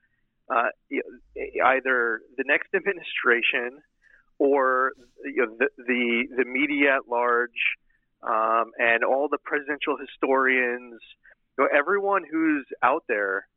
uh, 0.49 0.69
either 0.91 2.21
the 2.37 2.43
next 2.45 2.69
administration 2.75 3.81
or 4.39 4.93
you 5.23 5.45
know, 5.45 5.55
the, 5.57 5.69
the 5.77 6.27
the 6.37 6.45
media 6.45 6.95
at 6.95 7.07
large 7.09 7.77
um, 8.23 8.71
and 8.77 9.03
all 9.03 9.27
the 9.29 9.37
presidential 9.37 9.97
historians, 9.97 11.01
you 11.57 11.63
know, 11.63 11.67
everyone 11.77 12.23
who's 12.29 12.65
out 12.81 13.03
there, 13.07 13.47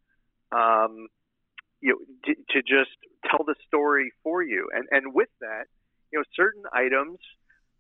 um, 0.53 1.09
you 1.81 1.91
know, 1.91 1.99
to, 2.25 2.35
to 2.51 2.63
just 2.63 2.97
tell 3.31 3.45
the 3.45 3.55
story 3.67 4.13
for 4.23 4.43
you. 4.43 4.69
And 4.75 4.87
and 4.91 5.15
with 5.15 5.29
that, 5.41 5.65
you 6.13 6.19
know, 6.19 6.25
certain 6.35 6.65
items 6.73 7.19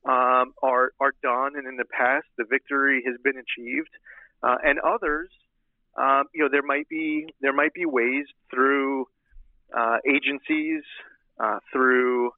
um, 0.04 0.54
are 0.62 0.92
are 1.00 1.12
done, 1.22 1.56
and 1.56 1.66
in 1.66 1.76
the 1.76 1.84
past, 1.84 2.26
the 2.38 2.44
victory 2.48 3.02
has 3.06 3.16
been 3.22 3.36
achieved, 3.36 3.90
uh, 4.42 4.56
and 4.64 4.78
others, 4.80 5.30
um, 5.96 6.24
you 6.34 6.42
know, 6.42 6.48
there 6.50 6.62
might 6.62 6.88
be 6.88 7.26
there 7.40 7.52
might 7.52 7.72
be 7.74 7.86
ways 7.86 8.26
through 8.50 9.06
uh, 9.76 9.98
agencies, 10.06 10.82
uh, 11.42 11.58
through 11.72 12.30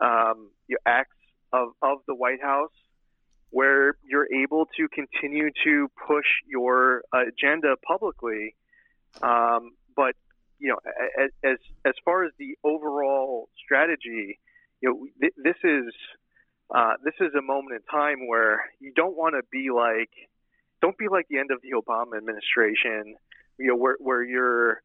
um, 0.00 0.50
you 0.68 0.76
know, 0.76 0.90
acts 0.90 1.16
of 1.52 1.68
of 1.82 1.98
the 2.06 2.14
White 2.14 2.42
House, 2.42 2.72
where 3.50 3.96
you're 4.08 4.28
able 4.32 4.66
to 4.76 4.88
continue 4.88 5.50
to 5.64 5.88
push 6.06 6.26
your 6.46 7.02
agenda 7.14 7.76
publicly, 7.86 8.54
um, 9.22 9.70
but 9.94 10.14
you 10.58 10.68
know, 10.68 10.78
a- 10.86 11.22
a- 11.22 11.50
as 11.52 11.58
as 11.84 11.94
far 12.04 12.24
as 12.24 12.32
the 12.38 12.56
overall 12.64 13.48
strategy, 13.64 14.38
you 14.80 14.88
know, 14.90 15.06
th- 15.20 15.34
this 15.36 15.56
is 15.64 15.94
uh, 16.74 16.94
this 17.04 17.14
is 17.20 17.34
a 17.34 17.42
moment 17.42 17.76
in 17.76 17.82
time 17.90 18.26
where 18.26 18.64
you 18.80 18.92
don't 18.94 19.16
want 19.16 19.34
to 19.34 19.42
be 19.50 19.70
like, 19.70 20.10
don't 20.82 20.96
be 20.98 21.08
like 21.08 21.26
the 21.28 21.38
end 21.38 21.50
of 21.50 21.60
the 21.62 21.70
Obama 21.70 22.16
administration, 22.16 23.16
you 23.58 23.68
know, 23.68 23.76
where 23.76 23.96
where 23.98 24.22
you're, 24.22 24.82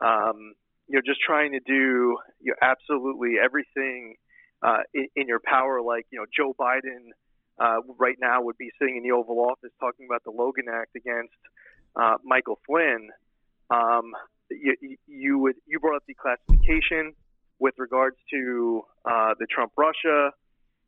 um, 0.00 0.54
you 0.88 0.96
know, 0.96 1.02
just 1.04 1.20
trying 1.20 1.52
to 1.52 1.60
do 1.60 2.18
you 2.40 2.52
know, 2.52 2.54
absolutely 2.62 3.34
everything 3.42 4.16
uh, 4.62 4.78
in, 4.94 5.08
in 5.16 5.28
your 5.28 5.40
power. 5.44 5.82
Like 5.82 6.06
you 6.10 6.18
know, 6.18 6.26
Joe 6.34 6.54
Biden 6.58 7.10
uh, 7.58 7.80
right 7.98 8.16
now 8.20 8.42
would 8.42 8.58
be 8.58 8.70
sitting 8.78 8.96
in 8.96 9.02
the 9.02 9.12
Oval 9.12 9.40
Office 9.40 9.70
talking 9.80 10.06
about 10.08 10.24
the 10.24 10.30
Logan 10.30 10.66
Act 10.72 10.96
against 10.96 11.34
uh, 11.96 12.16
Michael 12.24 12.58
Flynn. 12.66 13.10
Um, 13.70 14.12
you, 14.50 14.96
you 15.06 15.38
would 15.38 15.56
you 15.66 15.80
brought 15.80 15.96
up 15.96 16.04
declassification 16.08 17.14
with 17.58 17.74
regards 17.78 18.16
to 18.30 18.82
uh, 19.04 19.34
the 19.38 19.46
Trump 19.46 19.72
Russia 19.76 20.32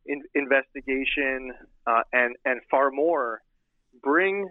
in, 0.05 0.21
investigation 0.35 1.53
uh, 1.87 2.01
and 2.13 2.35
and 2.45 2.61
far 2.69 2.91
more. 2.91 3.41
Bring 4.03 4.49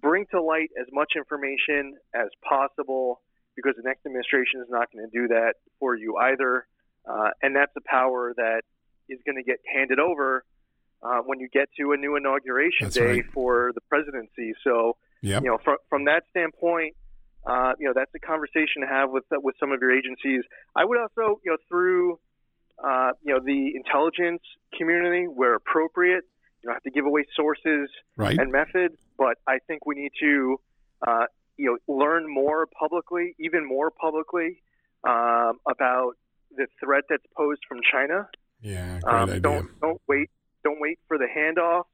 bring 0.00 0.26
to 0.32 0.42
light 0.42 0.70
as 0.80 0.86
much 0.92 1.12
information 1.16 1.94
as 2.14 2.28
possible 2.42 3.20
because 3.56 3.74
the 3.76 3.82
next 3.84 4.04
administration 4.04 4.60
is 4.60 4.66
not 4.68 4.88
going 4.92 5.08
to 5.08 5.16
do 5.16 5.28
that 5.28 5.54
for 5.78 5.94
you 5.94 6.16
either. 6.16 6.66
Uh, 7.08 7.30
and 7.42 7.54
that's 7.54 7.72
a 7.76 7.80
power 7.88 8.32
that 8.36 8.62
is 9.08 9.18
going 9.24 9.36
to 9.36 9.42
get 9.42 9.58
handed 9.72 9.98
over 10.00 10.44
uh, 11.02 11.18
when 11.26 11.38
you 11.38 11.48
get 11.52 11.68
to 11.78 11.92
a 11.92 11.96
new 11.96 12.16
inauguration 12.16 12.86
That's 12.86 12.96
day 12.96 13.06
right. 13.06 13.24
for 13.32 13.72
the 13.74 13.80
presidency. 13.82 14.54
So, 14.64 14.96
Yep. 15.22 15.42
you 15.42 15.48
know, 15.48 15.58
from 15.64 15.76
from 15.88 16.04
that 16.04 16.24
standpoint, 16.30 16.94
uh, 17.46 17.72
you 17.78 17.86
know, 17.86 17.92
that's 17.94 18.10
a 18.14 18.18
conversation 18.18 18.82
to 18.82 18.86
have 18.86 19.10
with 19.10 19.24
with 19.30 19.54
some 19.58 19.72
of 19.72 19.80
your 19.80 19.90
agencies. 19.90 20.42
I 20.76 20.84
would 20.84 20.98
also, 20.98 21.40
you 21.42 21.50
know, 21.50 21.56
through 21.66 22.18
uh, 22.82 23.12
you 23.22 23.32
know 23.32 23.40
the 23.42 23.72
intelligence 23.74 24.42
community 24.76 25.24
where 25.24 25.54
appropriate. 25.54 26.24
You 26.64 26.68
don't 26.68 26.76
have 26.76 26.82
to 26.84 26.90
give 26.90 27.04
away 27.04 27.26
sources 27.36 27.90
Right. 28.16 28.38
and 28.38 28.50
method, 28.50 28.96
but 29.18 29.36
I 29.46 29.58
think 29.66 29.84
we 29.84 29.94
need 29.96 30.12
to, 30.20 30.58
uh, 31.06 31.26
you 31.58 31.66
know, 31.86 31.94
learn 31.94 32.26
more 32.26 32.66
publicly, 32.66 33.34
even 33.38 33.66
more 33.66 33.90
publicly, 33.90 34.62
um, 35.06 35.60
about 35.68 36.14
the 36.56 36.66
threat 36.80 37.04
that's 37.10 37.26
posed 37.36 37.60
from 37.68 37.80
China. 37.92 38.28
yeah. 38.60 38.98
Great 39.00 39.14
Um, 39.14 39.28
idea. 39.28 39.40
don't 39.40 39.80
don't 39.80 40.00
wait 40.08 40.30
don't 40.62 40.80
wait 40.80 40.98
for 41.06 41.18
the 41.18 41.26
handoff 41.26 41.84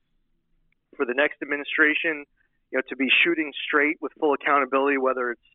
for 0.97 1.05
the 1.05 1.15
next 1.15 1.43
administration, 1.43 2.25
you 2.71 2.79
know, 2.79 2.83
to 2.89 2.95
be 2.95 3.09
shooting 3.25 3.53
straight 3.67 3.97
with 4.01 4.13
full 4.21 4.35
accountability, 4.35 4.99
whether 4.99 5.33
it's 5.33 5.49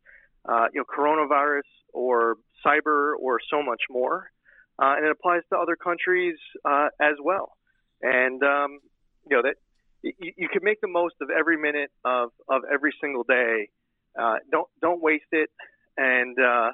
uh, 0.44 0.68
you 0.74 0.82
know 0.82 0.86
coronavirus 0.86 1.70
or 1.94 2.36
cyber 2.66 3.14
or 3.18 3.40
so 3.50 3.64
much 3.64 3.84
more, 3.90 4.30
uh, 4.80 4.96
and 4.98 5.06
it 5.06 5.12
applies 5.12 5.44
to 5.52 5.58
other 5.58 5.78
countries 5.78 6.38
uh, 6.66 6.90
as 7.00 7.16
well. 7.24 7.56
And 8.02 8.44
um, 8.44 8.80
you 9.30 9.36
know 9.36 9.44
that 9.44 9.56
you, 10.02 10.34
you 10.38 10.50
can 10.50 10.64
make 10.64 10.82
the 10.82 10.88
most 10.88 11.16
of 11.22 11.30
every 11.30 11.58
minute 11.58 11.92
of, 12.04 12.30
of 12.48 12.62
every 12.72 12.94
single 13.02 13.24
day. 13.24 13.70
Uh, 14.18 14.36
don't 14.52 14.68
don't 14.82 15.02
waste 15.02 15.32
it, 15.32 15.50
and 15.98 16.38
uh, 16.40 16.72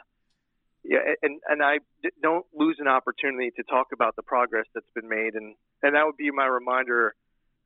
yeah, 0.83 0.99
and 1.21 1.39
and 1.47 1.63
I 1.63 1.79
don't 2.21 2.45
lose 2.53 2.77
an 2.79 2.87
opportunity 2.87 3.51
to 3.51 3.63
talk 3.63 3.87
about 3.93 4.15
the 4.15 4.23
progress 4.23 4.65
that's 4.73 4.89
been 4.93 5.09
made, 5.09 5.33
and 5.35 5.55
and 5.81 5.95
that 5.95 6.05
would 6.05 6.17
be 6.17 6.29
my 6.31 6.45
reminder 6.45 7.15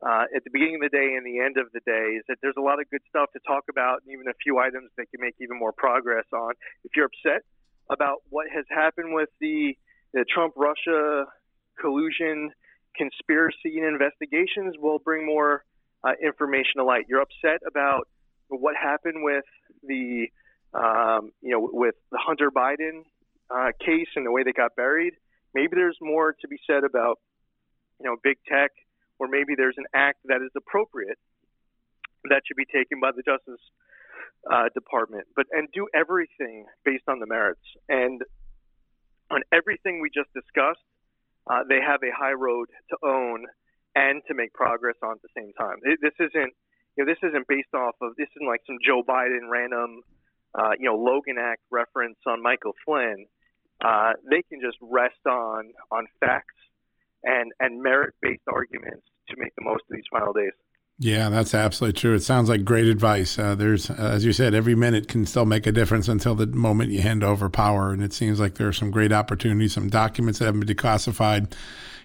uh, 0.06 0.26
at 0.36 0.44
the 0.44 0.50
beginning 0.52 0.76
of 0.76 0.92
the 0.92 0.96
day 0.96 1.16
and 1.16 1.26
the 1.26 1.40
end 1.40 1.58
of 1.58 1.72
the 1.74 1.80
day 1.86 2.16
is 2.20 2.24
that 2.28 2.38
there's 2.42 2.56
a 2.58 2.62
lot 2.62 2.80
of 2.80 2.90
good 2.90 3.02
stuff 3.10 3.32
to 3.34 3.40
talk 3.48 3.66
about, 3.70 4.02
and 4.06 4.14
even 4.14 4.28
a 4.28 4.38
few 4.44 4.60
items 4.60 4.92
that 4.98 5.10
can 5.12 5.20
make 5.20 5.36
even 5.42 5.58
more 5.58 5.72
progress 5.72 6.26
on. 6.34 6.54
If 6.84 6.92
you're 6.96 7.10
upset 7.12 7.44
about 7.90 8.24
what 8.30 8.48
has 8.54 8.66
happened 8.70 9.14
with 9.14 9.30
the 9.42 9.76
the 10.14 10.26
Trump 10.34 10.54
Russia 10.56 11.26
collusion 11.80 12.52
conspiracy 12.98 13.80
and 13.80 13.86
investigations, 13.86 14.76
we'll 14.78 15.00
bring 15.00 15.26
more 15.26 15.64
uh, 16.04 16.12
information 16.24 16.78
to 16.78 16.84
light. 16.84 17.06
You're 17.10 17.22
upset 17.22 17.62
about 17.68 18.08
what 18.48 18.76
happened 18.76 19.24
with 19.24 19.46
the 19.84 20.28
um, 20.74 21.32
you 21.42 21.52
know, 21.52 21.70
with 21.72 21.96
the 22.12 22.18
Hunter 22.18 22.52
Biden 22.52 23.04
uh, 23.50 23.72
case 23.80 24.10
and 24.16 24.26
the 24.26 24.32
way 24.32 24.44
they 24.44 24.52
got 24.52 24.76
buried, 24.76 25.14
maybe 25.54 25.72
there's 25.72 25.98
more 26.02 26.34
to 26.42 26.48
be 26.48 26.58
said 26.68 26.84
about, 26.84 27.20
you 28.00 28.06
know, 28.06 28.18
big 28.22 28.38
tech, 28.48 28.72
or 29.18 29.28
maybe 29.30 29.56
there's 29.56 29.76
an 29.78 29.86
act 29.94 30.20
that 30.26 30.42
is 30.42 30.52
appropriate 30.56 31.18
that 32.30 32.42
should 32.46 32.58
be 32.58 32.66
taken 32.66 33.00
by 33.00 33.12
the 33.16 33.22
Justice 33.22 33.62
uh, 34.52 34.66
Department. 34.74 35.28
But 35.36 35.46
and 35.52 35.70
do 35.74 35.88
everything 35.96 36.66
based 36.84 37.06
on 37.08 37.20
the 37.20 37.28
merits. 37.28 37.64
And 37.88 38.22
on 39.32 39.42
everything 39.54 40.02
we 40.02 40.10
just 40.10 40.34
discussed, 40.34 40.84
uh, 41.48 41.64
they 41.68 41.80
have 41.82 42.02
a 42.04 42.12
high 42.16 42.34
road 42.34 42.68
to 42.90 42.98
own 43.04 43.46
and 43.96 44.22
to 44.28 44.34
make 44.34 44.54
progress 44.54 44.96
on 45.04 45.14
at 45.14 45.22
the 45.22 45.34
same 45.36 45.54
time. 45.54 45.78
It, 45.84 46.00
this 46.02 46.16
isn't, 46.20 46.54
you 46.98 47.04
know, 47.04 47.06
this 47.06 47.22
isn't 47.24 47.48
based 47.48 47.74
off 47.74 47.96
of 48.02 48.16
this 48.18 48.28
isn't 48.36 48.48
like 48.48 48.62
some 48.68 48.78
Joe 48.86 49.04
Biden 49.04 49.50
random 49.50 50.02
uh, 50.58 50.72
you 50.80 50.86
know, 50.86 50.96
Logan 50.96 51.36
Act 51.38 51.62
reference 51.70 52.18
on 52.26 52.42
Michael 52.42 52.74
Flynn, 52.86 53.26
uh, 53.84 54.14
they 54.30 54.42
can 54.50 54.62
just 54.62 54.78
rest 54.82 55.20
on 55.28 55.72
on 55.92 56.08
facts 56.20 56.56
and 57.24 57.52
and 57.60 57.84
merit 57.84 58.16
based 58.22 58.48
arguments 58.48 59.06
to 59.30 59.36
make 59.38 59.54
the 59.56 59.64
most 59.64 59.84
of 59.90 59.96
these 59.96 60.08
final 60.12 60.32
days. 60.32 60.54
Yeah, 60.98 61.28
that's 61.28 61.54
absolutely 61.54 62.00
true. 62.00 62.16
It 62.16 62.22
sounds 62.24 62.48
like 62.48 62.64
great 62.64 62.88
advice. 62.88 63.38
Uh, 63.38 63.54
there's, 63.54 63.90
uh, 63.90 63.96
as 63.96 64.24
you 64.24 64.32
said, 64.32 64.54
every 64.54 64.76
minute 64.76 65.10
can 65.10 65.26
still 65.26 65.46
make 65.46 65.68
a 65.68 65.72
difference 65.74 66.08
until 66.08 66.36
the 66.36 66.48
moment 66.48 66.92
you 66.92 67.02
hand 67.02 67.22
over 67.22 67.50
power. 67.50 67.92
And 67.92 68.02
it 68.02 68.14
seems 68.14 68.40
like 68.40 68.56
there 68.56 68.70
are 68.70 68.74
some 68.74 68.92
great 68.92 69.12
opportunities, 69.12 69.74
some 69.74 69.90
documents 69.90 70.40
that 70.40 70.46
haven't 70.46 70.66
been 70.66 70.74
declassified. 70.74 71.52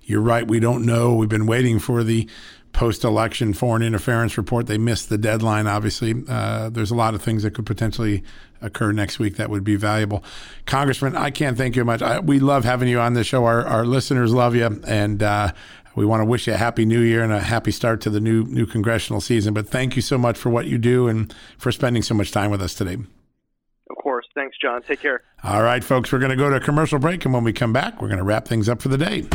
You're 0.02 0.20
right. 0.20 0.46
We 0.46 0.58
don't 0.58 0.84
know. 0.84 1.14
We've 1.14 1.28
been 1.28 1.46
waiting 1.46 1.78
for 1.78 2.02
the 2.02 2.28
post 2.72 3.04
election 3.04 3.52
foreign 3.52 3.82
interference 3.82 4.36
report. 4.36 4.66
They 4.66 4.78
missed 4.78 5.08
the 5.08 5.18
deadline, 5.18 5.68
obviously. 5.68 6.24
Uh, 6.28 6.68
there's 6.70 6.90
a 6.90 6.96
lot 6.96 7.14
of 7.14 7.22
things 7.22 7.44
that 7.44 7.52
could 7.54 7.66
potentially 7.66 8.24
occur 8.60 8.90
next 8.92 9.18
week 9.20 9.36
that 9.36 9.50
would 9.50 9.64
be 9.64 9.76
valuable. 9.76 10.24
Congressman, 10.66 11.16
I 11.16 11.30
can't 11.30 11.56
thank 11.56 11.76
you 11.76 11.84
much. 11.84 12.02
I, 12.02 12.18
we 12.18 12.40
love 12.40 12.64
having 12.64 12.88
you 12.88 12.98
on 13.00 13.14
the 13.14 13.22
show. 13.22 13.44
Our, 13.44 13.64
our 13.64 13.86
listeners 13.86 14.32
love 14.32 14.56
you. 14.56 14.80
And, 14.86 15.22
uh, 15.22 15.52
we 15.96 16.04
want 16.04 16.20
to 16.20 16.24
wish 16.24 16.46
you 16.46 16.54
a 16.54 16.56
happy 16.56 16.84
new 16.84 17.00
year 17.00 17.22
and 17.22 17.32
a 17.32 17.40
happy 17.40 17.70
start 17.70 18.00
to 18.02 18.10
the 18.10 18.20
new 18.20 18.44
new 18.44 18.66
congressional 18.66 19.20
season. 19.20 19.54
But 19.54 19.68
thank 19.68 19.96
you 19.96 20.02
so 20.02 20.18
much 20.18 20.38
for 20.38 20.50
what 20.50 20.66
you 20.66 20.78
do 20.78 21.08
and 21.08 21.34
for 21.58 21.72
spending 21.72 22.02
so 22.02 22.14
much 22.14 22.30
time 22.30 22.50
with 22.50 22.62
us 22.62 22.74
today. 22.74 22.94
Of 22.94 23.96
course. 24.02 24.26
Thanks, 24.34 24.56
John. 24.60 24.82
Take 24.82 25.00
care. 25.00 25.22
All 25.42 25.62
right, 25.62 25.82
folks, 25.82 26.12
we're 26.12 26.20
going 26.20 26.30
to 26.30 26.36
go 26.36 26.48
to 26.48 26.56
a 26.56 26.60
commercial 26.60 26.98
break. 26.98 27.24
And 27.24 27.34
when 27.34 27.44
we 27.44 27.52
come 27.52 27.72
back, 27.72 28.00
we're 28.00 28.08
going 28.08 28.18
to 28.18 28.24
wrap 28.24 28.46
things 28.46 28.68
up 28.68 28.80
for 28.80 28.88
the 28.88 28.98
day. 28.98 29.26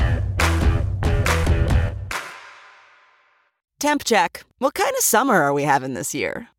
Temp 3.80 4.04
check. 4.04 4.44
What 4.58 4.74
kind 4.74 4.94
of 4.98 5.04
summer 5.04 5.36
are 5.42 5.54
we 5.54 5.64
having 5.64 5.94
this 5.94 6.16
year? 6.16 6.48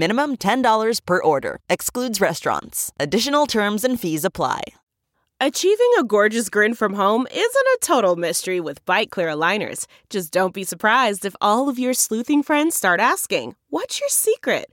Minimum 0.00 0.36
$10 0.36 1.00
per 1.04 1.20
order. 1.22 1.58
Excludes 1.68 2.22
restaurants. 2.22 2.90
Additional 2.98 3.44
terms 3.44 3.84
and 3.84 4.00
fees 4.00 4.24
apply. 4.24 4.62
Achieving 5.42 5.92
a 5.98 6.04
gorgeous 6.04 6.48
grin 6.48 6.72
from 6.72 6.94
home 6.94 7.26
isn't 7.30 7.74
a 7.74 7.78
total 7.82 8.16
mystery 8.16 8.60
with 8.60 8.82
Byte 8.86 9.10
Clear 9.10 9.28
aligners. 9.28 9.84
Just 10.08 10.32
don't 10.32 10.54
be 10.54 10.64
surprised 10.64 11.26
if 11.26 11.36
all 11.42 11.68
of 11.68 11.78
your 11.78 11.92
sleuthing 11.92 12.42
friends 12.42 12.74
start 12.74 12.98
asking, 12.98 13.56
What's 13.68 14.00
your 14.00 14.08
secret? 14.08 14.72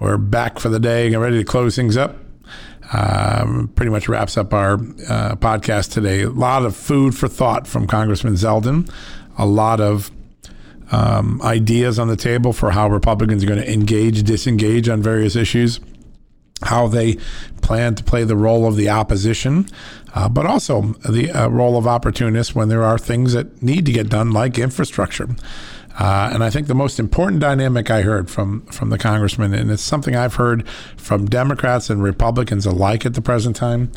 we're 0.00 0.16
back 0.16 0.58
for 0.58 0.68
the 0.68 0.80
day. 0.80 1.10
Get 1.10 1.16
ready 1.16 1.38
to 1.38 1.44
close 1.44 1.76
things 1.76 1.96
up. 1.96 2.16
Um, 2.92 3.70
pretty 3.74 3.90
much 3.90 4.08
wraps 4.08 4.36
up 4.36 4.54
our 4.54 4.74
uh, 4.74 5.36
podcast 5.36 5.92
today. 5.92 6.22
A 6.22 6.30
lot 6.30 6.64
of 6.64 6.74
food 6.74 7.14
for 7.14 7.28
thought 7.28 7.66
from 7.66 7.86
Congressman 7.86 8.34
Zeldin. 8.34 8.90
A 9.36 9.44
lot 9.44 9.80
of 9.80 10.10
um, 10.90 11.40
ideas 11.42 11.98
on 11.98 12.08
the 12.08 12.16
table 12.16 12.52
for 12.52 12.70
how 12.70 12.88
Republicans 12.88 13.44
are 13.44 13.46
going 13.46 13.60
to 13.60 13.70
engage, 13.70 14.22
disengage 14.22 14.88
on 14.88 15.02
various 15.02 15.36
issues, 15.36 15.80
how 16.62 16.88
they 16.88 17.18
plan 17.60 17.94
to 17.94 18.04
play 18.04 18.24
the 18.24 18.36
role 18.36 18.66
of 18.66 18.76
the 18.76 18.88
opposition, 18.88 19.66
uh, 20.14 20.28
but 20.28 20.46
also 20.46 20.94
the 21.08 21.30
uh, 21.30 21.48
role 21.48 21.76
of 21.76 21.86
opportunists 21.86 22.54
when 22.54 22.68
there 22.68 22.82
are 22.82 22.98
things 22.98 23.34
that 23.34 23.62
need 23.62 23.84
to 23.84 23.92
get 23.92 24.08
done, 24.08 24.30
like 24.30 24.58
infrastructure. 24.58 25.28
Uh, 25.98 26.30
and 26.32 26.44
I 26.44 26.50
think 26.50 26.68
the 26.68 26.74
most 26.74 27.00
important 27.00 27.40
dynamic 27.40 27.90
I 27.90 28.02
heard 28.02 28.30
from 28.30 28.62
from 28.66 28.90
the 28.90 28.98
congressman, 28.98 29.52
and 29.52 29.70
it's 29.70 29.82
something 29.82 30.14
I've 30.14 30.34
heard 30.34 30.66
from 30.96 31.26
Democrats 31.26 31.90
and 31.90 32.02
Republicans 32.02 32.66
alike 32.66 33.04
at 33.04 33.14
the 33.14 33.22
present 33.22 33.56
time, 33.56 33.90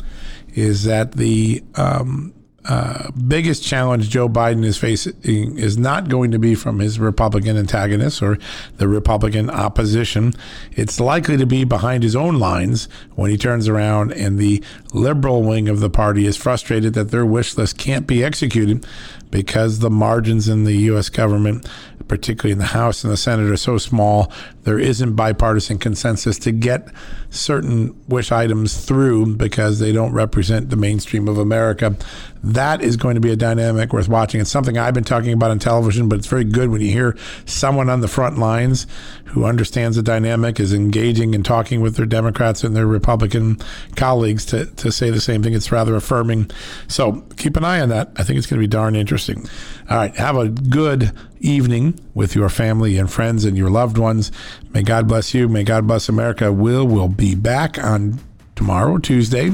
is 0.54 0.84
that 0.84 1.12
the 1.12 1.62
um, 1.76 2.34
uh, 2.64 3.10
biggest 3.26 3.64
challenge 3.64 4.08
Joe 4.08 4.28
Biden 4.28 4.64
is 4.64 4.78
facing 4.78 5.14
is 5.58 5.76
not 5.76 6.08
going 6.08 6.30
to 6.30 6.38
be 6.38 6.54
from 6.54 6.78
his 6.78 6.98
Republican 6.98 7.56
antagonists 7.56 8.22
or 8.22 8.38
the 8.76 8.86
Republican 8.86 9.50
opposition. 9.50 10.32
It's 10.70 11.00
likely 11.00 11.36
to 11.38 11.46
be 11.46 11.64
behind 11.64 12.04
his 12.04 12.14
own 12.14 12.38
lines 12.38 12.88
when 13.14 13.30
he 13.32 13.36
turns 13.36 13.66
around 13.66 14.12
and 14.12 14.38
the 14.38 14.62
liberal 14.92 15.42
wing 15.42 15.68
of 15.68 15.80
the 15.80 15.90
party 15.90 16.24
is 16.24 16.36
frustrated 16.36 16.94
that 16.94 17.10
their 17.10 17.26
wish 17.26 17.56
list 17.56 17.78
can't 17.78 18.06
be 18.06 18.22
executed 18.22 18.86
because 19.32 19.80
the 19.80 19.90
margins 19.90 20.46
in 20.46 20.62
the 20.62 20.74
U.S. 20.74 21.08
government, 21.08 21.68
particularly 22.06 22.52
in 22.52 22.58
the 22.58 22.66
House 22.66 23.02
and 23.02 23.12
the 23.12 23.16
Senate, 23.16 23.50
are 23.50 23.56
so 23.56 23.78
small. 23.78 24.30
There 24.62 24.78
isn't 24.78 25.16
bipartisan 25.16 25.78
consensus 25.78 26.38
to 26.40 26.52
get 26.52 26.86
certain 27.30 27.98
wish 28.06 28.30
items 28.30 28.84
through 28.84 29.34
because 29.36 29.80
they 29.80 29.90
don't 29.90 30.12
represent 30.12 30.70
the 30.70 30.76
mainstream 30.76 31.26
of 31.26 31.38
America. 31.38 31.96
That 32.44 32.82
is 32.82 32.96
going 32.96 33.14
to 33.14 33.20
be 33.20 33.32
a 33.32 33.36
dynamic 33.36 33.92
worth 33.92 34.08
watching. 34.08 34.40
It's 34.40 34.50
something 34.50 34.76
I've 34.76 34.94
been 34.94 35.02
talking 35.02 35.32
about 35.32 35.50
on 35.50 35.58
television, 35.58 36.08
but 36.08 36.18
it's 36.18 36.28
very 36.28 36.44
good 36.44 36.70
when 36.70 36.82
you 36.82 36.92
hear 36.92 37.16
someone 37.46 37.88
on 37.88 38.02
the 38.02 38.08
front 38.08 38.38
lines 38.38 38.86
who 39.26 39.44
understands 39.44 39.96
the 39.96 40.02
dynamic, 40.02 40.60
is 40.60 40.74
engaging 40.74 41.34
and 41.34 41.44
talking 41.44 41.80
with 41.80 41.96
their 41.96 42.04
Democrats 42.04 42.62
and 42.64 42.76
their 42.76 42.86
Republican 42.86 43.58
colleagues 43.96 44.44
to, 44.44 44.66
to 44.66 44.92
say 44.92 45.08
the 45.08 45.20
same 45.20 45.42
thing. 45.42 45.54
It's 45.54 45.72
rather 45.72 45.96
affirming. 45.96 46.50
So 46.86 47.22
keep 47.38 47.56
an 47.56 47.64
eye 47.64 47.80
on 47.80 47.88
that. 47.88 48.10
I 48.16 48.24
think 48.24 48.36
it's 48.36 48.46
going 48.46 48.60
to 48.60 48.62
be 48.62 48.70
darn 48.70 48.94
interesting. 48.94 49.21
All 49.28 49.96
right. 49.96 50.14
Have 50.16 50.36
a 50.36 50.48
good 50.48 51.12
evening 51.40 51.98
with 52.14 52.34
your 52.34 52.48
family 52.48 52.96
and 52.98 53.10
friends 53.10 53.44
and 53.44 53.56
your 53.56 53.70
loved 53.70 53.98
ones. 53.98 54.30
May 54.72 54.82
God 54.82 55.08
bless 55.08 55.34
you. 55.34 55.48
May 55.48 55.64
God 55.64 55.86
bless 55.86 56.08
America. 56.08 56.52
Will 56.52 56.86
will 56.86 57.08
be 57.08 57.34
back 57.34 57.78
on 57.82 58.18
tomorrow, 58.54 58.98
Tuesday, 58.98 59.50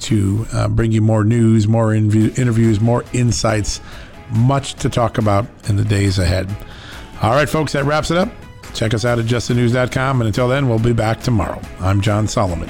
to 0.00 0.46
uh, 0.52 0.68
bring 0.68 0.92
you 0.92 1.00
more 1.00 1.24
news, 1.24 1.66
more 1.66 1.94
interviews, 1.94 2.80
more 2.80 3.04
insights, 3.12 3.80
much 4.30 4.74
to 4.74 4.88
talk 4.88 5.18
about 5.18 5.46
in 5.68 5.76
the 5.76 5.84
days 5.84 6.18
ahead. 6.18 6.54
All 7.22 7.30
right, 7.30 7.48
folks, 7.48 7.72
that 7.72 7.84
wraps 7.84 8.10
it 8.10 8.18
up. 8.18 8.28
Check 8.74 8.92
us 8.92 9.06
out 9.06 9.18
at 9.18 9.24
justthenews.com. 9.24 10.20
And 10.20 10.28
until 10.28 10.48
then, 10.48 10.68
we'll 10.68 10.78
be 10.78 10.92
back 10.92 11.20
tomorrow. 11.20 11.60
I'm 11.80 12.02
John 12.02 12.28
Solomon. 12.28 12.68